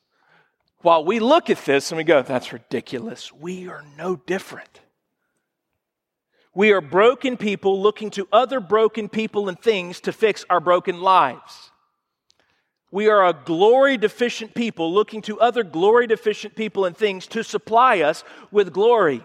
While 0.82 1.04
we 1.04 1.20
look 1.20 1.50
at 1.50 1.64
this 1.64 1.90
and 1.90 1.96
we 1.96 2.04
go, 2.04 2.22
that's 2.22 2.52
ridiculous, 2.52 3.32
we 3.32 3.68
are 3.68 3.84
no 3.96 4.16
different. 4.16 4.80
We 6.54 6.72
are 6.72 6.80
broken 6.80 7.36
people 7.36 7.80
looking 7.80 8.10
to 8.10 8.26
other 8.32 8.58
broken 8.58 9.08
people 9.08 9.48
and 9.48 9.60
things 9.60 10.00
to 10.02 10.12
fix 10.12 10.44
our 10.50 10.58
broken 10.60 11.00
lives. 11.00 11.70
We 12.90 13.08
are 13.08 13.26
a 13.26 13.32
glory 13.32 13.96
deficient 13.96 14.54
people 14.54 14.92
looking 14.92 15.20
to 15.22 15.38
other 15.40 15.62
glory 15.62 16.06
deficient 16.06 16.54
people 16.54 16.84
and 16.84 16.96
things 16.96 17.26
to 17.28 17.44
supply 17.44 18.00
us 18.00 18.24
with 18.50 18.72
glory, 18.72 19.24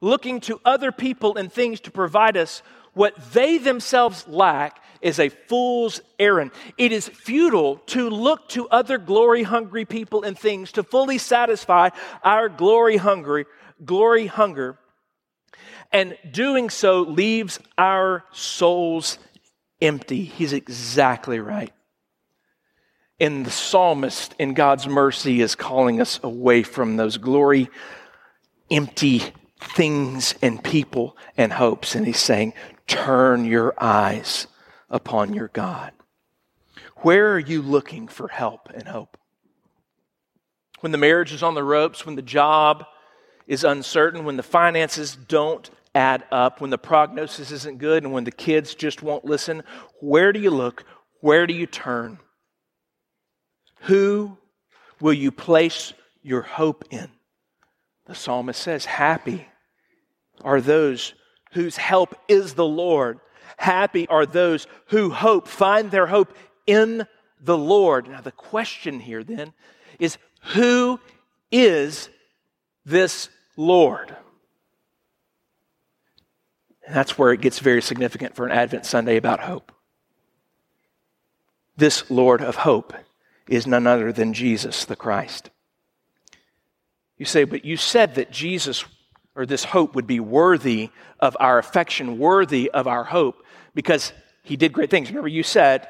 looking 0.00 0.40
to 0.40 0.60
other 0.64 0.92
people 0.92 1.36
and 1.36 1.52
things 1.52 1.80
to 1.80 1.90
provide 1.90 2.36
us 2.36 2.62
what 2.92 3.32
they 3.32 3.58
themselves 3.58 4.26
lack 4.28 4.82
is 5.00 5.18
a 5.18 5.28
fool's 5.28 6.00
errand. 6.18 6.50
It 6.76 6.92
is 6.92 7.08
futile 7.08 7.76
to 7.86 8.10
look 8.10 8.48
to 8.50 8.68
other 8.68 8.98
glory 8.98 9.44
hungry 9.44 9.84
people 9.84 10.22
and 10.22 10.38
things 10.38 10.72
to 10.72 10.82
fully 10.82 11.18
satisfy 11.18 11.90
our 12.22 12.48
glory 12.48 12.96
hungry, 12.98 13.46
glory 13.84 14.26
hunger. 14.26 14.78
And 15.92 16.16
doing 16.30 16.70
so 16.70 17.00
leaves 17.00 17.58
our 17.78 18.24
souls 18.32 19.18
empty. 19.80 20.24
He's 20.24 20.52
exactly 20.52 21.40
right. 21.40 21.72
And 23.20 23.44
the 23.44 23.50
psalmist, 23.50 24.34
in 24.38 24.54
God's 24.54 24.88
mercy, 24.88 25.42
is 25.42 25.54
calling 25.54 26.00
us 26.00 26.18
away 26.22 26.62
from 26.62 26.96
those 26.96 27.18
glory 27.18 27.68
empty 28.70 29.22
things 29.60 30.34
and 30.40 30.64
people 30.64 31.16
and 31.36 31.52
hopes. 31.52 31.94
And 31.94 32.06
he's 32.06 32.18
saying, 32.18 32.54
turn 32.86 33.44
your 33.44 33.74
eyes 33.78 34.46
upon 34.88 35.34
your 35.34 35.48
God. 35.48 35.92
Where 36.96 37.32
are 37.34 37.38
you 37.38 37.60
looking 37.60 38.08
for 38.08 38.28
help 38.28 38.70
and 38.72 38.88
hope? 38.88 39.18
When 40.80 40.92
the 40.92 40.98
marriage 40.98 41.32
is 41.32 41.42
on 41.42 41.54
the 41.54 41.62
ropes, 41.62 42.06
when 42.06 42.16
the 42.16 42.22
job 42.22 42.86
is 43.46 43.64
uncertain, 43.64 44.24
when 44.24 44.38
the 44.38 44.42
finances 44.42 45.14
don't 45.14 45.68
add 45.94 46.24
up, 46.32 46.60
when 46.60 46.70
the 46.70 46.78
prognosis 46.78 47.50
isn't 47.50 47.78
good, 47.78 48.04
and 48.04 48.12
when 48.12 48.24
the 48.24 48.30
kids 48.30 48.74
just 48.74 49.02
won't 49.02 49.24
listen, 49.24 49.62
where 50.00 50.32
do 50.32 50.40
you 50.40 50.50
look? 50.50 50.84
Where 51.20 51.46
do 51.46 51.52
you 51.52 51.66
turn? 51.66 52.18
Who 53.80 54.36
will 55.00 55.12
you 55.12 55.30
place 55.30 55.92
your 56.22 56.42
hope 56.42 56.84
in? 56.90 57.08
The 58.06 58.14
psalmist 58.14 58.60
says, 58.60 58.84
Happy 58.84 59.46
are 60.42 60.60
those 60.60 61.14
whose 61.52 61.76
help 61.76 62.14
is 62.28 62.54
the 62.54 62.66
Lord. 62.66 63.20
Happy 63.56 64.06
are 64.08 64.26
those 64.26 64.66
who 64.86 65.10
hope, 65.10 65.48
find 65.48 65.90
their 65.90 66.06
hope 66.06 66.34
in 66.66 67.06
the 67.40 67.58
Lord. 67.58 68.08
Now, 68.08 68.20
the 68.20 68.32
question 68.32 69.00
here 69.00 69.24
then 69.24 69.52
is 69.98 70.18
who 70.54 71.00
is 71.50 72.08
this 72.84 73.28
Lord? 73.56 74.14
And 76.86 76.96
that's 76.96 77.18
where 77.18 77.32
it 77.32 77.40
gets 77.40 77.58
very 77.58 77.82
significant 77.82 78.34
for 78.34 78.46
an 78.46 78.52
Advent 78.52 78.86
Sunday 78.86 79.16
about 79.16 79.40
hope. 79.40 79.72
This 81.76 82.10
Lord 82.10 82.42
of 82.42 82.56
hope 82.56 82.94
is 83.50 83.66
none 83.66 83.86
other 83.86 84.12
than 84.12 84.32
Jesus 84.32 84.86
the 84.86 84.96
Christ. 84.96 85.50
You 87.18 87.26
say, 87.26 87.44
but 87.44 87.66
you 87.66 87.76
said 87.76 88.14
that 88.14 88.30
Jesus 88.30 88.84
or 89.34 89.44
this 89.44 89.64
hope 89.64 89.94
would 89.94 90.06
be 90.06 90.20
worthy 90.20 90.90
of 91.18 91.36
our 91.38 91.58
affection, 91.58 92.18
worthy 92.18 92.70
of 92.70 92.86
our 92.86 93.04
hope, 93.04 93.44
because 93.74 94.12
he 94.42 94.56
did 94.56 94.72
great 94.72 94.88
things. 94.88 95.08
Remember, 95.08 95.28
you 95.28 95.42
said, 95.42 95.88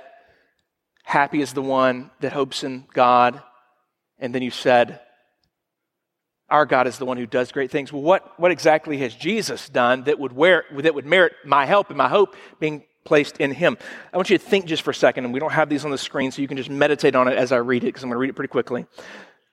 Happy 1.02 1.40
is 1.40 1.52
the 1.52 1.62
one 1.62 2.11
that 2.21 2.33
hopes 2.33 2.62
in 2.62 2.85
God. 2.93 3.43
And 4.19 4.35
then 4.35 4.43
you 4.43 4.50
said, 4.50 5.00
Our 6.49 6.67
God 6.67 6.87
is 6.87 6.99
the 6.99 7.07
one 7.07 7.17
who 7.17 7.26
does 7.26 7.52
great 7.52 7.71
things. 7.71 7.93
Well, 7.93 8.02
what, 8.02 8.38
what 8.38 8.50
exactly 8.50 8.99
has 8.99 9.14
Jesus 9.14 9.69
done 9.69 10.05
that 10.05 10.19
would, 10.19 10.33
wear, 10.33 10.64
that 10.79 10.95
would 10.95 11.07
merit 11.07 11.33
my 11.45 11.67
help 11.67 11.88
and 11.88 11.99
my 11.99 12.09
hope 12.09 12.37
being 12.59 12.85
placed 13.04 13.38
in 13.38 13.52
him? 13.52 13.76
I 14.12 14.16
want 14.16 14.30
you 14.30 14.38
to 14.38 14.45
think 14.45 14.66
just 14.66 14.83
for 14.83 14.90
a 14.90 14.95
second, 14.95 15.25
and 15.25 15.35
we 15.35 15.40
don't 15.40 15.52
have 15.52 15.69
these 15.69 15.85
on 15.85 15.90
the 15.90 15.99
screen, 15.99 16.30
so 16.30 16.42
you 16.42 16.49
can 16.49 16.57
just 16.57 16.71
meditate 16.71 17.14
on 17.14 17.28
it 17.28 17.37
as 17.37 17.52
I 17.52 17.57
read 17.57 17.85
it, 17.85 17.87
because 17.87 18.02
I'm 18.02 18.09
going 18.09 18.16
to 18.16 18.21
read 18.21 18.30
it 18.30 18.37
pretty 18.37 18.50
quickly. 18.50 18.87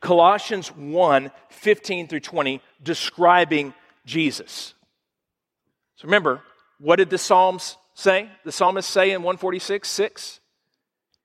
Colossians 0.01 0.69
1 0.69 1.31
15 1.49 2.07
through 2.07 2.19
20, 2.19 2.61
describing 2.83 3.73
Jesus. 4.05 4.73
So 5.95 6.05
remember, 6.05 6.41
what 6.79 6.97
did 6.97 7.09
the 7.09 7.17
Psalms 7.17 7.77
say? 7.95 8.29
The 8.45 8.51
psalmist 8.51 8.89
say 8.89 9.11
in 9.11 9.23
146 9.23 9.89
6? 9.89 10.39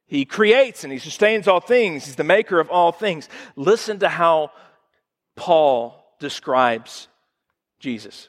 He 0.06 0.24
creates 0.26 0.84
and 0.84 0.92
he 0.92 0.98
sustains 0.98 1.48
all 1.48 1.60
things. 1.60 2.04
He's 2.04 2.16
the 2.16 2.24
maker 2.24 2.60
of 2.60 2.68
all 2.68 2.92
things. 2.92 3.28
Listen 3.56 3.98
to 4.00 4.08
how 4.08 4.50
Paul 5.36 6.04
describes 6.18 7.08
Jesus. 7.78 8.28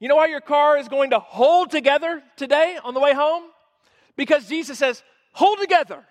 You 0.00 0.08
know 0.08 0.16
why 0.16 0.26
your 0.26 0.40
car 0.40 0.78
is 0.78 0.88
going 0.88 1.10
to 1.10 1.18
hold 1.18 1.70
together 1.70 2.22
today 2.36 2.78
on 2.82 2.94
the 2.94 3.00
way 3.00 3.14
home? 3.14 3.44
Because 4.16 4.48
Jesus 4.48 4.78
says, 4.78 5.02
hold 5.32 5.58
together 5.60 6.04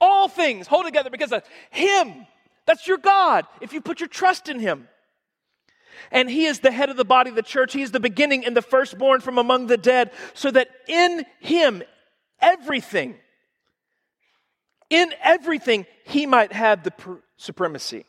all 0.00 0.28
things 0.28 0.66
hold 0.66 0.86
together 0.86 1.10
because 1.10 1.32
of 1.32 1.42
Him. 1.70 2.26
That's 2.66 2.86
your 2.86 2.98
God 2.98 3.46
if 3.60 3.72
you 3.72 3.80
put 3.80 4.00
your 4.00 4.08
trust 4.08 4.48
in 4.48 4.58
Him. 4.58 4.88
And 6.10 6.30
He 6.30 6.46
is 6.46 6.60
the 6.60 6.70
head 6.70 6.88
of 6.88 6.96
the 6.96 7.04
body 7.04 7.30
of 7.30 7.36
the 7.36 7.42
church. 7.42 7.72
He 7.72 7.82
is 7.82 7.90
the 7.90 8.00
beginning 8.00 8.44
and 8.46 8.56
the 8.56 8.62
firstborn 8.62 9.20
from 9.20 9.38
among 9.38 9.66
the 9.66 9.76
dead, 9.76 10.12
so 10.34 10.50
that 10.50 10.68
in 10.88 11.24
Him, 11.40 11.82
everything, 12.40 13.16
in 14.88 15.12
everything, 15.22 15.86
He 16.04 16.26
might 16.26 16.52
have 16.52 16.82
the 16.82 16.92
supremacy. 17.36 18.06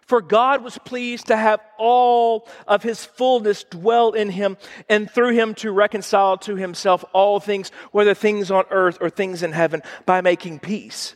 For 0.00 0.20
God 0.20 0.62
was 0.62 0.78
pleased 0.78 1.26
to 1.26 1.36
have 1.36 1.60
all 1.78 2.48
of 2.66 2.82
his 2.82 3.04
fullness 3.04 3.64
dwell 3.64 4.12
in 4.12 4.30
him, 4.30 4.56
and 4.88 5.10
through 5.10 5.34
him 5.34 5.54
to 5.56 5.72
reconcile 5.72 6.36
to 6.38 6.56
himself 6.56 7.04
all 7.12 7.40
things, 7.40 7.70
whether 7.90 8.14
things 8.14 8.50
on 8.50 8.64
earth 8.70 8.98
or 9.00 9.10
things 9.10 9.42
in 9.42 9.52
heaven, 9.52 9.82
by 10.06 10.20
making 10.20 10.58
peace 10.58 11.14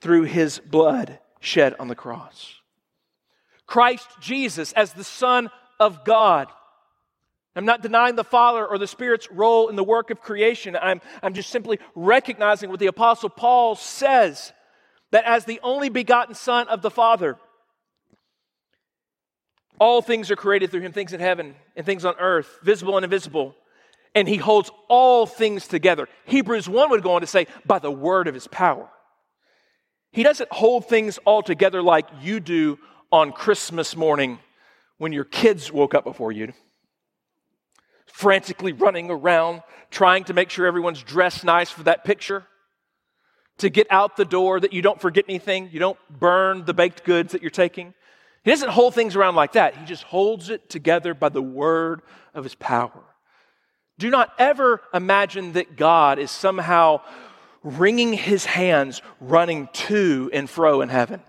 through 0.00 0.24
his 0.24 0.58
blood 0.58 1.18
shed 1.40 1.74
on 1.78 1.88
the 1.88 1.94
cross. 1.94 2.54
Christ 3.66 4.08
Jesus 4.20 4.72
as 4.72 4.92
the 4.92 5.04
Son 5.04 5.50
of 5.80 6.04
God. 6.04 6.48
I'm 7.54 7.64
not 7.64 7.82
denying 7.82 8.16
the 8.16 8.24
Father 8.24 8.66
or 8.66 8.78
the 8.78 8.86
Spirit's 8.86 9.30
role 9.30 9.68
in 9.68 9.76
the 9.76 9.84
work 9.84 10.10
of 10.10 10.20
creation. 10.20 10.76
I'm, 10.80 11.00
I'm 11.22 11.34
just 11.34 11.50
simply 11.50 11.78
recognizing 11.94 12.70
what 12.70 12.80
the 12.80 12.86
Apostle 12.86 13.28
Paul 13.28 13.74
says 13.74 14.52
that 15.10 15.24
as 15.24 15.44
the 15.44 15.60
only 15.62 15.90
begotten 15.90 16.34
Son 16.34 16.66
of 16.68 16.80
the 16.80 16.90
Father, 16.90 17.36
all 19.82 20.00
things 20.00 20.30
are 20.30 20.36
created 20.36 20.70
through 20.70 20.82
him, 20.82 20.92
things 20.92 21.12
in 21.12 21.18
heaven 21.18 21.56
and 21.74 21.84
things 21.84 22.04
on 22.04 22.14
earth, 22.20 22.60
visible 22.62 22.96
and 22.96 23.02
invisible. 23.02 23.56
And 24.14 24.28
he 24.28 24.36
holds 24.36 24.70
all 24.88 25.26
things 25.26 25.66
together. 25.66 26.08
Hebrews 26.24 26.68
1 26.68 26.90
would 26.90 27.02
go 27.02 27.14
on 27.14 27.20
to 27.22 27.26
say, 27.26 27.48
by 27.66 27.80
the 27.80 27.90
word 27.90 28.28
of 28.28 28.34
his 28.34 28.46
power. 28.46 28.88
He 30.12 30.22
doesn't 30.22 30.52
hold 30.52 30.88
things 30.88 31.18
all 31.24 31.42
together 31.42 31.82
like 31.82 32.06
you 32.20 32.38
do 32.38 32.78
on 33.10 33.32
Christmas 33.32 33.96
morning 33.96 34.38
when 34.98 35.12
your 35.12 35.24
kids 35.24 35.72
woke 35.72 35.94
up 35.94 36.04
before 36.04 36.30
you, 36.30 36.52
frantically 38.06 38.72
running 38.72 39.10
around, 39.10 39.62
trying 39.90 40.22
to 40.24 40.32
make 40.32 40.50
sure 40.50 40.64
everyone's 40.64 41.02
dressed 41.02 41.42
nice 41.42 41.70
for 41.72 41.82
that 41.82 42.04
picture, 42.04 42.44
to 43.58 43.68
get 43.68 43.88
out 43.90 44.16
the 44.16 44.24
door 44.24 44.60
that 44.60 44.72
you 44.72 44.80
don't 44.80 45.00
forget 45.00 45.24
anything, 45.28 45.70
you 45.72 45.80
don't 45.80 45.98
burn 46.08 46.64
the 46.66 46.74
baked 46.74 47.02
goods 47.02 47.32
that 47.32 47.42
you're 47.42 47.50
taking. 47.50 47.94
He 48.44 48.50
doesn't 48.50 48.70
hold 48.70 48.94
things 48.94 49.14
around 49.14 49.36
like 49.36 49.52
that. 49.52 49.76
He 49.76 49.84
just 49.84 50.02
holds 50.02 50.50
it 50.50 50.68
together 50.68 51.14
by 51.14 51.28
the 51.28 51.42
word 51.42 52.02
of 52.34 52.44
his 52.44 52.54
power. 52.54 53.04
Do 53.98 54.10
not 54.10 54.32
ever 54.38 54.80
imagine 54.92 55.52
that 55.52 55.76
God 55.76 56.18
is 56.18 56.30
somehow 56.30 57.02
wringing 57.62 58.12
his 58.12 58.44
hands, 58.44 59.00
running 59.20 59.68
to 59.72 60.28
and 60.32 60.50
fro 60.50 60.80
in 60.80 60.88
heaven. 60.88 61.22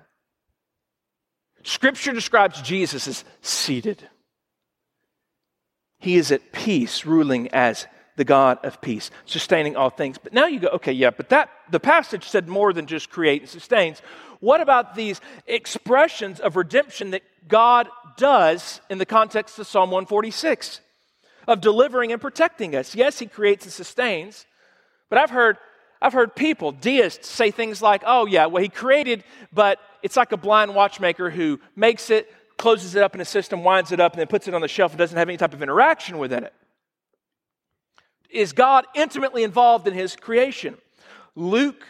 Scripture 1.63 2.12
describes 2.12 2.62
Jesus 2.62 3.08
as 3.08 3.23
seated. 3.41 4.10
He 5.99 6.15
is 6.15 6.32
at 6.32 6.52
peace, 6.52 7.06
ruling 7.06 7.49
as 7.49 7.88
the 8.15 8.26
God 8.26 8.63
of 8.63 8.82
peace, 8.82 9.10
sustaining 9.26 9.76
all 9.76 9.89
things. 9.89 10.17
But 10.17 10.34
now 10.34 10.45
you 10.47 10.60
go, 10.60 10.67
okay, 10.69 10.91
yeah, 10.91 11.12
but 11.12 11.30
that 11.30 11.49
the 11.71 11.80
passage 11.80 12.28
said 12.28 12.47
more 12.47 12.73
than 12.73 12.86
just 12.86 13.10
create 13.10 13.41
and 13.41 13.49
sustains. 13.49 14.02
What 14.43 14.60
about 14.60 14.95
these 14.95 15.21
expressions 15.47 16.41
of 16.41 16.58
redemption 16.58 17.12
that 17.12 17.23
God 17.47 17.88
does 18.17 18.82
in 18.89 18.97
the 18.97 19.06
context 19.06 19.58
of 19.58 19.67
Psalm 19.67 19.89
146? 19.89 20.82
of 21.47 21.62
delivering 21.62 22.12
and 22.12 22.21
protecting 22.21 22.75
us. 22.75 22.95
Yes, 22.95 23.19
He 23.19 23.25
creates 23.25 23.65
and 23.65 23.73
sustains, 23.73 24.45
but 25.10 25.19
I've 25.19 25.29
heard, 25.29 25.58
I've 26.01 26.13
heard 26.13 26.36
people, 26.36 26.71
deists, 26.71 27.29
say 27.29 27.51
things 27.51 27.82
like, 27.82 28.03
oh, 28.06 28.25
yeah, 28.25 28.45
well, 28.45 28.63
He 28.63 28.69
created, 28.69 29.23
but 29.51 29.79
it's 30.01 30.17
like 30.17 30.32
a 30.32 30.38
blind 30.38 30.73
watchmaker 30.75 31.29
who 31.29 31.60
makes 31.75 32.10
it, 32.10 32.32
closes 32.58 32.95
it 32.95 33.03
up 33.03 33.15
in 33.15 33.21
a 33.21 33.25
system, 33.25 33.63
winds 33.63 33.91
it 33.91 33.99
up, 33.99 34.13
and 34.13 34.19
then 34.19 34.27
puts 34.27 34.47
it 34.47 34.53
on 34.53 34.62
the 34.62 34.67
shelf 34.67 34.91
and 34.91 34.99
doesn't 34.99 35.17
have 35.17 35.29
any 35.29 35.38
type 35.38 35.53
of 35.53 35.62
interaction 35.62 36.17
within 36.17 36.43
it. 36.43 36.53
Is 38.29 38.53
God 38.53 38.86
intimately 38.95 39.43
involved 39.43 39.88
in 39.88 39.93
His 39.93 40.15
creation? 40.15 40.77
Luke 41.36 41.84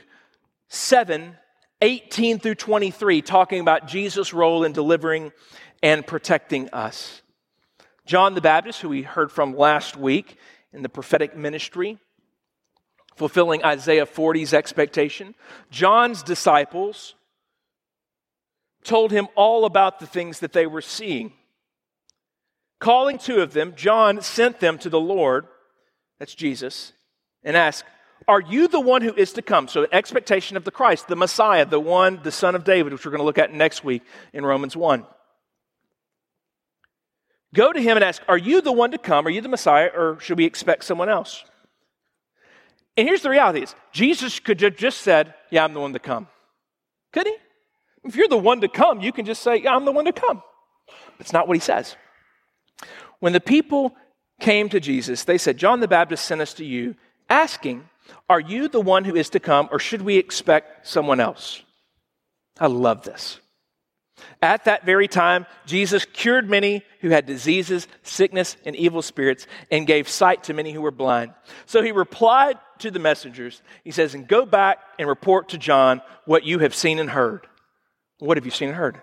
7 0.70 1.38
18 1.84 2.40
through 2.40 2.56
23, 2.56 3.22
talking 3.22 3.60
about 3.60 3.90
Jesus' 3.90 4.34
role 4.34 4.64
in 4.64 4.72
delivering 4.72 5.34
and 5.84 6.08
protecting 6.08 6.70
us. 6.70 7.22
John 8.06 8.36
the 8.36 8.42
Baptist, 8.42 8.80
who 8.80 8.88
we 8.88 9.02
heard 9.02 9.34
from 9.34 9.58
last 9.58 9.98
week 9.98 10.38
in 10.72 10.82
the 10.82 10.88
prophetic 10.88 11.36
ministry, 11.36 12.00
fulfilling 13.18 13.66
Isaiah 13.66 14.06
40's 14.06 14.54
expectation. 14.54 15.36
John's 15.72 16.24
disciples 16.24 17.16
told 18.86 19.12
him 19.12 19.28
all 19.36 19.66
about 19.66 20.00
the 20.00 20.08
things 20.08 20.40
that 20.40 20.54
they 20.54 20.66
were 20.66 20.82
seeing. 20.82 21.34
Calling 22.80 23.18
two 23.18 23.42
of 23.42 23.52
them, 23.52 23.74
John 23.76 24.22
sent 24.22 24.62
them 24.62 24.78
to 24.80 24.90
the 24.90 25.02
Lord, 25.02 25.48
that's 26.18 26.34
Jesus, 26.34 26.94
and 27.44 27.58
asked, 27.58 27.84
are 28.28 28.42
you 28.42 28.68
the 28.68 28.80
one 28.80 29.02
who 29.02 29.14
is 29.14 29.34
to 29.34 29.42
come? 29.42 29.68
So, 29.68 29.88
expectation 29.92 30.58
of 30.58 30.64
the 30.64 30.72
Christ, 30.72 31.08
the 31.08 31.16
Messiah, 31.16 31.66
the 31.66 31.80
one, 31.80 32.20
the 32.24 32.32
Son 32.32 32.56
of 32.56 32.64
David, 32.64 32.94
which 32.94 33.06
we're 33.06 33.12
going 33.12 33.20
to 33.20 33.26
look 33.26 33.38
at 33.38 33.54
next 33.54 33.84
week 33.84 34.04
in 34.32 34.46
Romans 34.46 34.76
1. 34.78 35.06
Go 37.54 37.72
to 37.72 37.82
him 37.82 37.98
and 37.98 38.04
ask, 38.04 38.22
Are 38.28 38.38
you 38.38 38.62
the 38.62 38.72
one 38.72 38.92
to 38.92 38.98
come? 38.98 39.28
Are 39.28 39.30
you 39.30 39.42
the 39.42 39.50
Messiah, 39.50 39.90
or 39.94 40.20
should 40.20 40.38
we 40.38 40.46
expect 40.46 40.84
someone 40.84 41.10
else? 41.10 41.44
And 42.96 43.08
here's 43.08 43.22
the 43.22 43.30
reality 43.30 43.62
is 43.62 43.76
Jesus 43.92 44.40
could 44.40 44.62
have 44.62 44.76
just 44.76 45.02
said, 45.02 45.34
Yeah, 45.50 45.64
I'm 45.64 45.74
the 45.74 45.80
one 45.80 45.94
to 45.94 46.00
come. 46.00 46.28
Could 47.12 47.28
he? 47.28 47.36
If 48.04 48.16
you're 48.16 48.28
the 48.28 48.38
one 48.38 48.62
to 48.62 48.68
come, 48.68 49.02
you 49.02 49.12
can 49.12 49.26
just 49.26 49.44
say, 49.44 49.58
Yeah, 49.58 49.76
I'm 49.76 49.86
the 49.86 49.92
one 49.92 50.06
to 50.06 50.14
come. 50.14 50.42
That's 51.18 51.34
not 51.34 51.48
what 51.48 51.56
he 51.56 51.62
says. 51.62 51.96
When 53.20 53.34
the 53.34 53.40
people 53.40 53.96
came 54.40 54.68
to 54.70 54.80
Jesus, 54.80 55.24
they 55.24 55.38
said, 55.38 55.58
John 55.58 55.80
the 55.80 55.88
Baptist 55.88 56.26
sent 56.26 56.42
us 56.42 56.54
to 56.56 56.66
you, 56.66 56.96
asking, 57.30 57.88
are 58.30 58.40
you 58.40 58.68
the 58.68 58.82
one 58.82 59.04
who 59.04 59.16
is 59.16 59.30
to 59.32 59.40
come, 59.40 59.70
or 59.72 59.80
should 59.80 60.02
we 60.02 60.18
expect 60.18 60.88
someone 60.88 61.20
else? 61.20 61.62
I 62.60 62.68
love 62.68 63.04
this. 63.04 63.40
At 64.42 64.66
that 64.66 64.86
very 64.86 65.08
time, 65.08 65.46
Jesus 65.66 66.06
cured 66.06 66.50
many 66.50 66.84
who 67.02 67.10
had 67.10 67.26
diseases, 67.26 67.88
sickness, 68.04 68.58
and 68.66 68.76
evil 68.76 69.02
spirits, 69.02 69.48
and 69.72 69.88
gave 69.88 70.08
sight 70.08 70.44
to 70.46 70.54
many 70.54 70.72
who 70.72 70.82
were 70.82 70.92
blind. 70.92 71.34
So 71.66 71.82
he 71.82 71.92
replied 71.92 72.58
to 72.80 72.92
the 72.92 73.00
messengers. 73.00 73.62
He 73.84 73.92
says, 73.92 74.14
And 74.14 74.28
go 74.28 74.46
back 74.46 74.80
and 75.00 75.08
report 75.08 75.50
to 75.50 75.58
John 75.58 76.02
what 76.26 76.44
you 76.44 76.60
have 76.60 76.76
seen 76.76 77.00
and 77.00 77.10
heard. 77.10 77.48
What 78.20 78.38
have 78.38 78.46
you 78.46 78.52
seen 78.52 78.70
and 78.70 78.78
heard? 78.78 79.02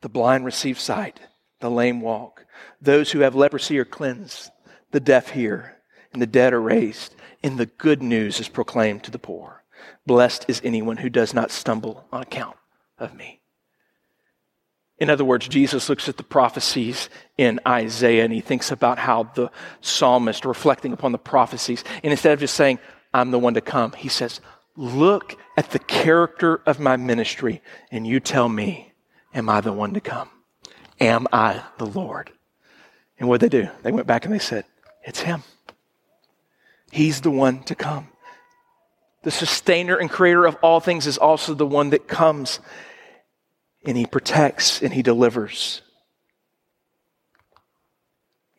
The 0.00 0.08
blind 0.08 0.44
receive 0.44 0.78
sight, 0.78 1.20
the 1.60 1.70
lame 1.70 2.00
walk, 2.00 2.46
those 2.80 3.10
who 3.10 3.20
have 3.20 3.34
leprosy 3.34 3.78
are 3.78 3.84
cleansed, 3.84 4.50
the 4.92 5.00
deaf 5.00 5.30
hear, 5.30 5.77
and 6.18 6.22
the 6.24 6.26
dead 6.26 6.52
are 6.52 6.60
raised 6.60 7.14
and 7.44 7.58
the 7.58 7.66
good 7.66 8.02
news 8.02 8.40
is 8.40 8.48
proclaimed 8.48 9.04
to 9.04 9.10
the 9.12 9.20
poor. 9.20 9.62
Blessed 10.04 10.46
is 10.48 10.60
anyone 10.64 10.96
who 10.96 11.08
does 11.08 11.32
not 11.32 11.52
stumble 11.52 12.08
on 12.10 12.22
account 12.22 12.56
of 12.98 13.14
me. 13.14 13.40
In 14.98 15.10
other 15.10 15.24
words, 15.24 15.46
Jesus 15.46 15.88
looks 15.88 16.08
at 16.08 16.16
the 16.16 16.24
prophecies 16.24 17.08
in 17.36 17.60
Isaiah 17.68 18.24
and 18.24 18.32
he 18.32 18.40
thinks 18.40 18.72
about 18.72 18.98
how 18.98 19.30
the 19.36 19.52
psalmist 19.80 20.44
reflecting 20.44 20.92
upon 20.92 21.12
the 21.12 21.18
prophecies, 21.18 21.84
and 22.02 22.10
instead 22.10 22.32
of 22.32 22.40
just 22.40 22.56
saying, 22.56 22.80
I'm 23.14 23.30
the 23.30 23.38
one 23.38 23.54
to 23.54 23.60
come, 23.60 23.92
he 23.92 24.08
says, 24.08 24.40
Look 24.74 25.38
at 25.56 25.70
the 25.70 25.78
character 25.78 26.62
of 26.66 26.80
my 26.80 26.96
ministry, 26.96 27.62
and 27.92 28.04
you 28.08 28.18
tell 28.18 28.48
me, 28.48 28.92
Am 29.32 29.48
I 29.48 29.60
the 29.60 29.72
one 29.72 29.94
to 29.94 30.00
come? 30.00 30.30
Am 30.98 31.28
I 31.32 31.62
the 31.78 31.86
Lord? 31.86 32.32
And 33.20 33.28
what 33.28 33.40
did 33.40 33.52
they 33.52 33.62
do? 33.62 33.68
They 33.84 33.92
went 33.92 34.08
back 34.08 34.24
and 34.24 34.34
they 34.34 34.40
said, 34.40 34.64
It's 35.04 35.20
him. 35.20 35.44
He's 36.90 37.20
the 37.20 37.30
one 37.30 37.62
to 37.64 37.74
come. 37.74 38.08
The 39.22 39.30
sustainer 39.30 39.96
and 39.96 40.08
creator 40.08 40.46
of 40.46 40.56
all 40.62 40.80
things 40.80 41.06
is 41.06 41.18
also 41.18 41.54
the 41.54 41.66
one 41.66 41.90
that 41.90 42.08
comes 42.08 42.60
and 43.84 43.96
he 43.96 44.06
protects 44.06 44.82
and 44.82 44.92
he 44.92 45.02
delivers. 45.02 45.82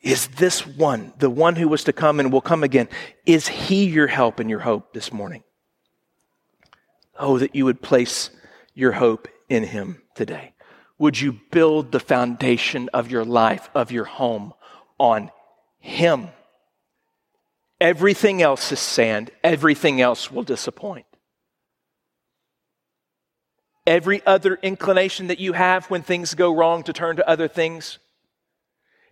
Is 0.02 0.28
this 0.28 0.65
one, 0.65 1.13
the 1.18 1.30
one 1.30 1.56
who 1.56 1.68
was 1.68 1.84
to 1.86 1.94
come 1.94 2.20
and 2.20 2.32
will 2.32 2.42
come 2.42 2.63
again, 2.63 2.88
is 3.26 3.48
he 3.48 3.86
your 3.86 4.08
help 4.08 4.39
and 4.39 4.50
your 4.50 4.60
hope 4.60 4.94
this 4.94 5.12
morning? 5.12 5.44
Oh, 7.18 7.38
that 7.38 7.54
you 7.54 7.65
would 7.65 7.82
place 7.82 8.30
your 8.74 8.94
hope 8.94 9.28
in 9.50 9.63
him 9.63 10.02
today. 10.15 10.54
Would 10.98 11.20
you 11.20 11.39
build 11.52 11.92
the 11.92 12.00
foundation 12.00 12.89
of 12.94 13.12
your 13.12 13.26
life, 13.26 13.70
of 13.76 13.92
your 13.92 14.06
home 14.06 14.54
on 14.98 15.32
him? 15.80 16.30
Everything 17.82 18.42
else 18.42 18.72
is 18.72 18.80
sand. 18.80 19.32
Everything 19.44 20.02
else 20.02 20.32
will 20.32 20.44
disappoint. 20.44 21.06
Every 23.88 24.24
other 24.26 24.56
inclination 24.62 25.28
that 25.28 25.39
you 25.39 25.54
have 25.54 25.86
when 25.89 26.04
things 26.04 26.36
go 26.36 26.54
wrong 26.54 26.84
to 26.84 26.94
turn 26.94 27.15
to 27.15 27.28
other 27.28 27.48
things, 27.48 27.98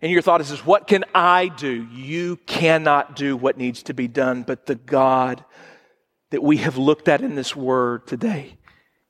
and 0.00 0.12
your 0.12 0.22
thought 0.22 0.40
is, 0.40 0.52
is, 0.52 0.64
what 0.64 0.86
can 0.86 1.04
I 1.14 1.48
do? 1.48 1.88
You 1.92 2.36
cannot 2.46 3.16
do 3.16 3.36
what 3.36 3.58
needs 3.58 3.82
to 3.84 3.94
be 3.94 4.06
done, 4.06 4.44
but 4.44 4.66
the 4.66 4.76
God 4.76 5.44
that 6.30 6.42
we 6.42 6.58
have 6.58 6.76
looked 6.76 7.08
at 7.08 7.22
in 7.22 7.34
this 7.34 7.56
word 7.56 8.06
today, 8.06 8.58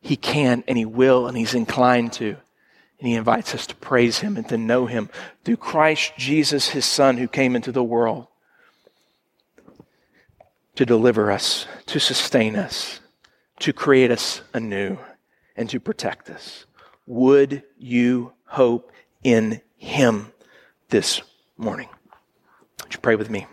He 0.01 0.17
can 0.17 0.65
and 0.67 0.79
He 0.79 0.87
will 0.87 1.27
and 1.27 1.37
He's 1.37 1.53
inclined 1.53 2.15
to. 2.15 2.37
And 2.99 3.09
He 3.09 3.15
invites 3.15 3.55
us 3.55 3.67
to 3.67 3.75
praise 3.77 4.21
Him 4.21 4.39
and 4.39 4.49
to 4.49 4.57
know 4.57 4.87
Him 4.87 5.11
through 5.45 5.59
Christ 5.59 6.13
Jesus, 6.17 6.71
His 6.71 6.87
Son, 6.87 7.19
who 7.19 7.29
came 7.29 7.55
into 7.55 7.73
the 7.73 7.85
world 7.85 8.29
to 10.79 10.87
deliver 10.87 11.33
us, 11.33 11.67
to 11.87 11.99
sustain 11.99 12.55
us, 12.55 13.01
to 13.59 13.73
create 13.73 14.13
us 14.13 14.43
anew, 14.55 14.97
and 15.57 15.69
to 15.69 15.81
protect 15.81 16.31
us. 16.31 16.67
Would 17.05 17.65
you 17.77 18.33
hope 18.45 18.93
in 19.25 19.61
Him 19.77 20.33
this 20.89 21.21
morning? 21.57 21.89
Would 22.85 22.95
you 22.95 23.01
pray 23.01 23.17
with 23.17 23.29
me? 23.29 23.49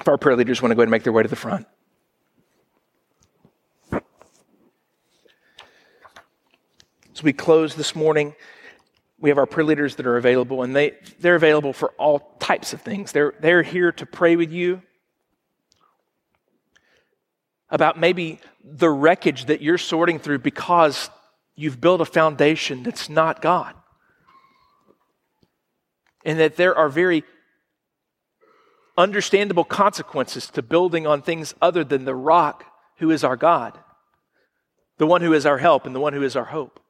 If 0.00 0.06
our 0.06 0.16
prayer 0.16 0.36
leaders 0.36 0.62
want 0.62 0.70
to 0.70 0.76
go 0.76 0.82
ahead 0.82 0.86
and 0.86 0.92
make 0.92 1.02
their 1.02 1.12
way 1.12 1.24
to 1.24 1.28
the 1.28 1.34
front. 1.34 1.66
As 7.12 7.24
we 7.24 7.32
close 7.32 7.74
this 7.74 7.96
morning, 7.96 8.36
we 9.18 9.30
have 9.30 9.38
our 9.38 9.46
prayer 9.46 9.64
leaders 9.64 9.96
that 9.96 10.06
are 10.06 10.16
available, 10.16 10.62
and 10.62 10.76
they, 10.76 10.92
they're 11.18 11.34
available 11.34 11.72
for 11.72 11.90
all 11.98 12.36
types 12.38 12.72
of 12.72 12.82
things. 12.82 13.10
They're, 13.10 13.34
they're 13.40 13.64
here 13.64 13.90
to 13.90 14.06
pray 14.06 14.36
with 14.36 14.52
you 14.52 14.80
about 17.70 17.98
maybe 17.98 18.38
the 18.62 18.90
wreckage 18.90 19.46
that 19.46 19.60
you're 19.60 19.78
sorting 19.78 20.18
through 20.18 20.38
because 20.38 21.10
you've 21.56 21.80
built 21.80 22.00
a 22.00 22.04
foundation 22.04 22.82
that's 22.82 23.08
not 23.08 23.42
God. 23.42 23.74
And 26.24 26.38
that 26.38 26.56
there 26.56 26.76
are 26.76 26.88
very 26.88 27.24
understandable 28.96 29.64
consequences 29.64 30.48
to 30.48 30.62
building 30.62 31.06
on 31.06 31.22
things 31.22 31.54
other 31.60 31.84
than 31.84 32.04
the 32.04 32.14
rock 32.14 32.64
who 32.98 33.10
is 33.10 33.24
our 33.24 33.36
God, 33.36 33.78
the 34.98 35.06
one 35.06 35.20
who 35.20 35.32
is 35.32 35.44
our 35.44 35.58
help, 35.58 35.86
and 35.86 35.94
the 35.94 36.00
one 36.00 36.12
who 36.12 36.22
is 36.22 36.34
our 36.34 36.44
hope. 36.44 36.80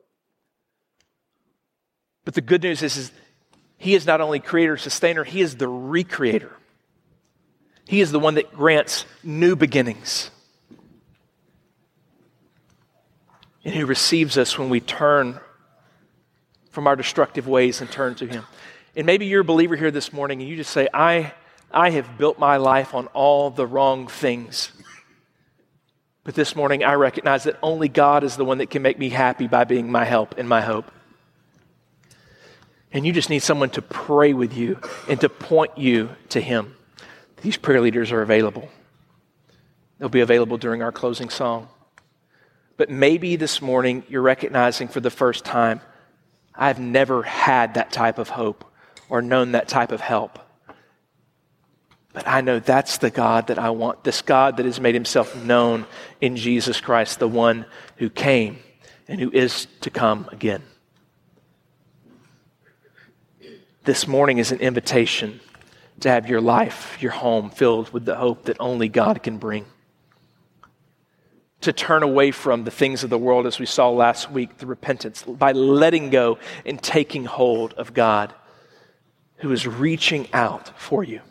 But 2.24 2.34
the 2.34 2.40
good 2.40 2.62
news 2.62 2.82
is, 2.82 2.96
is 2.96 3.12
He 3.76 3.94
is 3.94 4.06
not 4.06 4.20
only 4.20 4.40
creator, 4.40 4.76
sustainer, 4.76 5.24
He 5.24 5.40
is 5.40 5.56
the 5.56 5.66
recreator. 5.66 6.52
He 7.86 8.00
is 8.00 8.10
the 8.10 8.20
one 8.20 8.34
that 8.34 8.52
grants 8.52 9.04
new 9.22 9.54
beginnings. 9.54 10.30
And 13.66 13.74
who 13.74 13.84
receives 13.84 14.38
us 14.38 14.56
when 14.56 14.70
we 14.70 14.78
turn 14.78 15.40
from 16.70 16.86
our 16.86 16.94
destructive 16.94 17.48
ways 17.48 17.80
and 17.80 17.90
turn 17.90 18.14
to 18.14 18.24
Him. 18.24 18.44
And 18.94 19.04
maybe 19.06 19.26
you're 19.26 19.40
a 19.40 19.44
believer 19.44 19.74
here 19.74 19.90
this 19.90 20.12
morning 20.12 20.40
and 20.40 20.48
you 20.48 20.54
just 20.54 20.70
say, 20.70 20.88
I, 20.94 21.32
I 21.72 21.90
have 21.90 22.16
built 22.16 22.38
my 22.38 22.58
life 22.58 22.94
on 22.94 23.08
all 23.08 23.50
the 23.50 23.66
wrong 23.66 24.06
things. 24.06 24.70
But 26.22 26.36
this 26.36 26.54
morning, 26.54 26.84
I 26.84 26.94
recognize 26.94 27.42
that 27.42 27.58
only 27.60 27.88
God 27.88 28.22
is 28.22 28.36
the 28.36 28.44
one 28.44 28.58
that 28.58 28.70
can 28.70 28.82
make 28.82 29.00
me 29.00 29.08
happy 29.08 29.48
by 29.48 29.64
being 29.64 29.90
my 29.90 30.04
help 30.04 30.38
and 30.38 30.48
my 30.48 30.60
hope. 30.60 30.88
And 32.92 33.04
you 33.04 33.12
just 33.12 33.30
need 33.30 33.40
someone 33.40 33.70
to 33.70 33.82
pray 33.82 34.32
with 34.32 34.56
you 34.56 34.78
and 35.08 35.20
to 35.22 35.28
point 35.28 35.76
you 35.76 36.10
to 36.28 36.40
Him. 36.40 36.76
These 37.42 37.56
prayer 37.56 37.80
leaders 37.80 38.12
are 38.12 38.22
available. 38.22 38.68
They'll 39.98 40.08
be 40.08 40.20
available 40.20 40.56
during 40.56 40.82
our 40.82 40.92
closing 40.92 41.30
song. 41.30 41.68
But 42.76 42.90
maybe 42.90 43.36
this 43.36 43.62
morning 43.62 44.04
you're 44.08 44.22
recognizing 44.22 44.88
for 44.88 45.00
the 45.00 45.10
first 45.10 45.44
time, 45.44 45.80
I've 46.54 46.78
never 46.78 47.22
had 47.22 47.74
that 47.74 47.92
type 47.92 48.18
of 48.18 48.28
hope 48.28 48.64
or 49.08 49.22
known 49.22 49.52
that 49.52 49.68
type 49.68 49.92
of 49.92 50.00
help. 50.00 50.38
But 52.12 52.26
I 52.26 52.40
know 52.40 52.58
that's 52.58 52.98
the 52.98 53.10
God 53.10 53.48
that 53.48 53.58
I 53.58 53.70
want, 53.70 54.04
this 54.04 54.22
God 54.22 54.56
that 54.56 54.66
has 54.66 54.80
made 54.80 54.94
himself 54.94 55.36
known 55.36 55.86
in 56.20 56.36
Jesus 56.36 56.80
Christ, 56.80 57.18
the 57.18 57.28
one 57.28 57.66
who 57.96 58.08
came 58.08 58.58
and 59.06 59.20
who 59.20 59.30
is 59.30 59.66
to 59.82 59.90
come 59.90 60.28
again. 60.32 60.62
This 63.84 64.08
morning 64.08 64.38
is 64.38 64.50
an 64.50 64.60
invitation 64.60 65.40
to 66.00 66.08
have 66.08 66.28
your 66.28 66.40
life, 66.40 66.96
your 67.00 67.12
home 67.12 67.50
filled 67.50 67.92
with 67.92 68.04
the 68.04 68.16
hope 68.16 68.46
that 68.46 68.56
only 68.58 68.88
God 68.88 69.22
can 69.22 69.38
bring. 69.38 69.66
To 71.66 71.72
turn 71.72 72.04
away 72.04 72.30
from 72.30 72.62
the 72.62 72.70
things 72.70 73.02
of 73.02 73.10
the 73.10 73.18
world, 73.18 73.44
as 73.44 73.58
we 73.58 73.66
saw 73.66 73.90
last 73.90 74.30
week, 74.30 74.58
the 74.58 74.66
repentance, 74.66 75.24
by 75.24 75.50
letting 75.50 76.10
go 76.10 76.38
and 76.64 76.80
taking 76.80 77.24
hold 77.24 77.72
of 77.72 77.92
God, 77.92 78.32
who 79.38 79.50
is 79.50 79.66
reaching 79.66 80.28
out 80.32 80.70
for 80.78 81.02
you. 81.02 81.22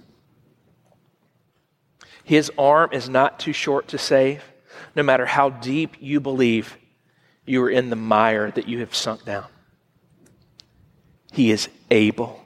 His 2.25 2.51
arm 2.57 2.89
is 2.91 3.07
not 3.07 3.39
too 3.39 3.53
short 3.53 3.87
to 3.87 3.97
save, 3.97 4.43
no 4.93 5.03
matter 5.03 5.25
how 5.25 5.51
deep 5.51 5.95
you 6.01 6.19
believe 6.19 6.75
you 7.45 7.63
are 7.63 7.69
in 7.69 7.89
the 7.89 7.95
mire 7.95 8.51
that 8.51 8.67
you 8.67 8.79
have 8.79 8.93
sunk 8.93 9.23
down. 9.23 9.45
He 11.31 11.49
is 11.49 11.69
able. 11.89 12.43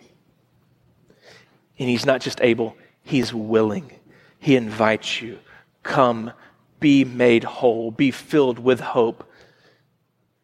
And 1.80 1.90
He's 1.90 2.06
not 2.06 2.22
just 2.22 2.40
able, 2.42 2.78
He's 3.02 3.34
willing. 3.34 3.92
He 4.38 4.56
invites 4.56 5.24
you. 5.24 5.40
Come, 5.82 6.34
be 6.80 7.04
made 7.04 7.44
whole, 7.44 7.92
be 7.92 8.12
filled 8.12 8.60
with 8.60 8.80
hope. 8.80 9.30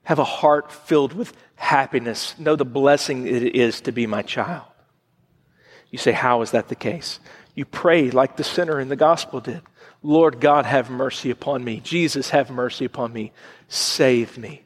Have 0.03 0.19
a 0.19 0.23
heart 0.23 0.71
filled 0.71 1.13
with 1.13 1.33
happiness. 1.55 2.37
Know 2.37 2.55
the 2.55 2.65
blessing 2.65 3.27
it 3.27 3.55
is 3.55 3.81
to 3.81 3.91
be 3.91 4.05
my 4.05 4.21
child. 4.21 4.65
You 5.89 5.97
say, 5.97 6.11
How 6.11 6.41
is 6.41 6.51
that 6.51 6.67
the 6.67 6.75
case? 6.75 7.19
You 7.55 7.65
pray 7.65 8.11
like 8.11 8.35
the 8.35 8.43
sinner 8.43 8.79
in 8.79 8.89
the 8.89 8.95
gospel 8.95 9.39
did 9.39 9.61
Lord 10.03 10.39
God, 10.39 10.67
have 10.67 10.91
mercy 10.91 11.31
upon 11.31 11.63
me. 11.63 11.79
Jesus, 11.79 12.29
have 12.29 12.51
mercy 12.51 12.85
upon 12.85 13.11
me. 13.11 13.31
Save 13.67 14.37
me. 14.37 14.61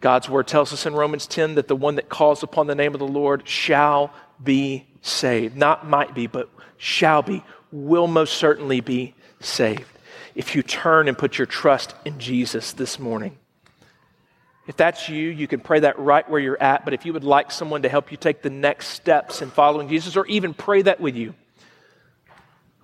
God's 0.00 0.28
word 0.28 0.46
tells 0.46 0.74
us 0.74 0.84
in 0.84 0.92
Romans 0.92 1.26
10 1.26 1.54
that 1.54 1.68
the 1.68 1.74
one 1.74 1.94
that 1.94 2.10
calls 2.10 2.42
upon 2.42 2.66
the 2.66 2.74
name 2.74 2.92
of 2.92 2.98
the 2.98 3.06
Lord 3.06 3.48
shall 3.48 4.12
be 4.42 4.86
saved. 5.00 5.56
Not 5.56 5.88
might 5.88 6.14
be, 6.14 6.26
but 6.26 6.50
shall 6.76 7.22
be, 7.22 7.42
will 7.72 8.06
most 8.06 8.34
certainly 8.34 8.80
be 8.80 9.14
saved. 9.40 9.88
If 10.34 10.54
you 10.54 10.62
turn 10.62 11.08
and 11.08 11.16
put 11.16 11.38
your 11.38 11.46
trust 11.46 11.94
in 12.04 12.18
Jesus 12.18 12.72
this 12.72 12.98
morning. 12.98 13.36
If 14.66 14.76
that's 14.76 15.08
you, 15.08 15.28
you 15.28 15.46
can 15.46 15.60
pray 15.60 15.80
that 15.80 15.98
right 15.98 16.28
where 16.28 16.40
you're 16.40 16.60
at. 16.60 16.84
But 16.84 16.94
if 16.94 17.04
you 17.04 17.12
would 17.12 17.24
like 17.24 17.50
someone 17.50 17.82
to 17.82 17.88
help 17.88 18.10
you 18.10 18.16
take 18.16 18.42
the 18.42 18.50
next 18.50 18.88
steps 18.88 19.42
in 19.42 19.50
following 19.50 19.88
Jesus, 19.88 20.16
or 20.16 20.26
even 20.26 20.54
pray 20.54 20.82
that 20.82 21.00
with 21.00 21.16
you, 21.16 21.34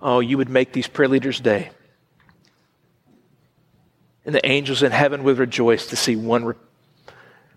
oh, 0.01 0.19
you 0.19 0.37
would 0.37 0.49
make 0.49 0.73
these 0.73 0.87
prayer 0.87 1.07
leaders' 1.07 1.39
day. 1.39 1.71
And 4.25 4.35
the 4.35 4.45
angels 4.45 4.83
in 4.83 4.91
heaven 4.91 5.23
would 5.23 5.39
rejoice 5.39 5.87
to 5.87 5.95
see 5.95 6.15
one 6.15 6.45
re- 6.45 6.55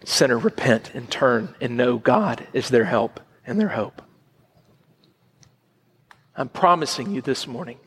sinner 0.05 0.39
repent 0.39 0.95
and 0.95 1.11
turn 1.11 1.55
and 1.61 1.77
know 1.77 1.99
God 1.99 2.47
is 2.55 2.71
their 2.71 2.85
help 2.85 3.21
and 3.47 3.61
their 3.61 3.69
hope. 3.69 4.01
I'm 6.35 6.49
promising 6.49 7.11
you 7.11 7.21
this 7.21 7.47
morning, 7.47 7.79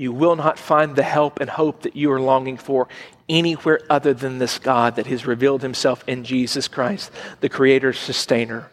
you 0.00 0.12
will 0.12 0.34
not 0.34 0.58
find 0.58 0.96
the 0.96 1.02
help 1.02 1.40
and 1.40 1.50
hope 1.50 1.82
that 1.82 1.94
you 1.94 2.10
are 2.10 2.18
longing 2.18 2.56
for 2.56 2.88
anywhere 3.28 3.78
other 3.90 4.14
than 4.14 4.38
this 4.38 4.58
God 4.58 4.96
that 4.96 5.06
has 5.06 5.26
revealed 5.26 5.60
himself 5.60 6.02
in 6.06 6.24
Jesus 6.24 6.68
Christ, 6.68 7.12
the 7.40 7.50
creator, 7.50 7.92
sustainer 7.92 8.70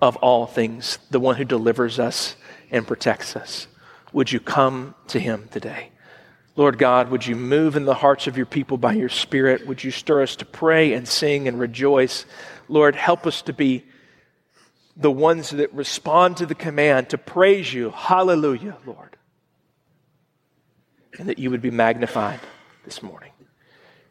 of 0.00 0.14
all 0.18 0.46
things, 0.46 1.00
the 1.10 1.18
one 1.18 1.34
who 1.34 1.44
delivers 1.44 1.98
us 1.98 2.36
and 2.70 2.86
protects 2.86 3.34
us. 3.34 3.66
Would 4.12 4.30
you 4.30 4.38
come 4.38 4.94
to 5.08 5.18
him 5.18 5.48
today? 5.50 5.90
Lord 6.54 6.78
God, 6.78 7.10
would 7.10 7.26
you 7.26 7.34
move 7.34 7.74
in 7.74 7.84
the 7.84 7.94
hearts 7.94 8.28
of 8.28 8.36
your 8.36 8.46
people 8.46 8.76
by 8.76 8.92
your 8.92 9.08
Spirit? 9.08 9.66
Would 9.66 9.82
you 9.82 9.90
stir 9.90 10.22
us 10.22 10.36
to 10.36 10.44
pray 10.44 10.92
and 10.92 11.08
sing 11.08 11.48
and 11.48 11.58
rejoice? 11.58 12.24
Lord, 12.68 12.94
help 12.94 13.26
us 13.26 13.42
to 13.42 13.52
be 13.52 13.84
the 14.96 15.10
ones 15.10 15.50
that 15.50 15.74
respond 15.74 16.36
to 16.36 16.46
the 16.46 16.54
command 16.54 17.10
to 17.10 17.18
praise 17.18 17.74
you. 17.74 17.90
Hallelujah, 17.90 18.76
Lord. 18.86 19.16
And 21.18 21.28
that 21.28 21.38
you 21.38 21.50
would 21.50 21.62
be 21.62 21.70
magnified 21.70 22.40
this 22.84 23.02
morning. 23.02 23.32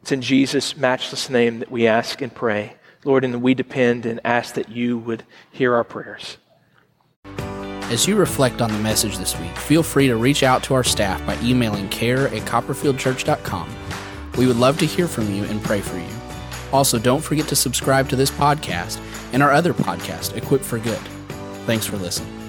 It's 0.00 0.12
in 0.12 0.22
Jesus' 0.22 0.76
matchless 0.76 1.30
name 1.30 1.60
that 1.60 1.70
we 1.70 1.86
ask 1.86 2.20
and 2.20 2.34
pray. 2.34 2.74
Lord, 3.04 3.24
and 3.24 3.42
we 3.42 3.54
depend 3.54 4.06
and 4.06 4.20
ask 4.24 4.54
that 4.54 4.68
you 4.68 4.98
would 4.98 5.24
hear 5.50 5.74
our 5.74 5.84
prayers. 5.84 6.38
As 7.92 8.06
you 8.06 8.16
reflect 8.16 8.62
on 8.62 8.72
the 8.72 8.78
message 8.78 9.18
this 9.18 9.38
week, 9.38 9.54
feel 9.56 9.82
free 9.82 10.06
to 10.06 10.16
reach 10.16 10.42
out 10.42 10.62
to 10.64 10.74
our 10.74 10.84
staff 10.84 11.24
by 11.26 11.38
emailing 11.42 11.88
care 11.88 12.28
at 12.28 12.42
copperfieldchurch.com. 12.42 13.76
We 14.38 14.46
would 14.46 14.56
love 14.56 14.78
to 14.78 14.86
hear 14.86 15.06
from 15.06 15.32
you 15.32 15.44
and 15.44 15.62
pray 15.62 15.80
for 15.80 15.98
you. 15.98 16.08
Also, 16.72 16.98
don't 16.98 17.22
forget 17.22 17.46
to 17.48 17.56
subscribe 17.56 18.08
to 18.08 18.16
this 18.16 18.30
podcast 18.30 18.98
and 19.32 19.42
our 19.42 19.50
other 19.50 19.74
podcast, 19.74 20.36
Equipped 20.36 20.64
for 20.64 20.78
Good. 20.78 21.00
Thanks 21.66 21.86
for 21.86 21.96
listening. 21.98 22.41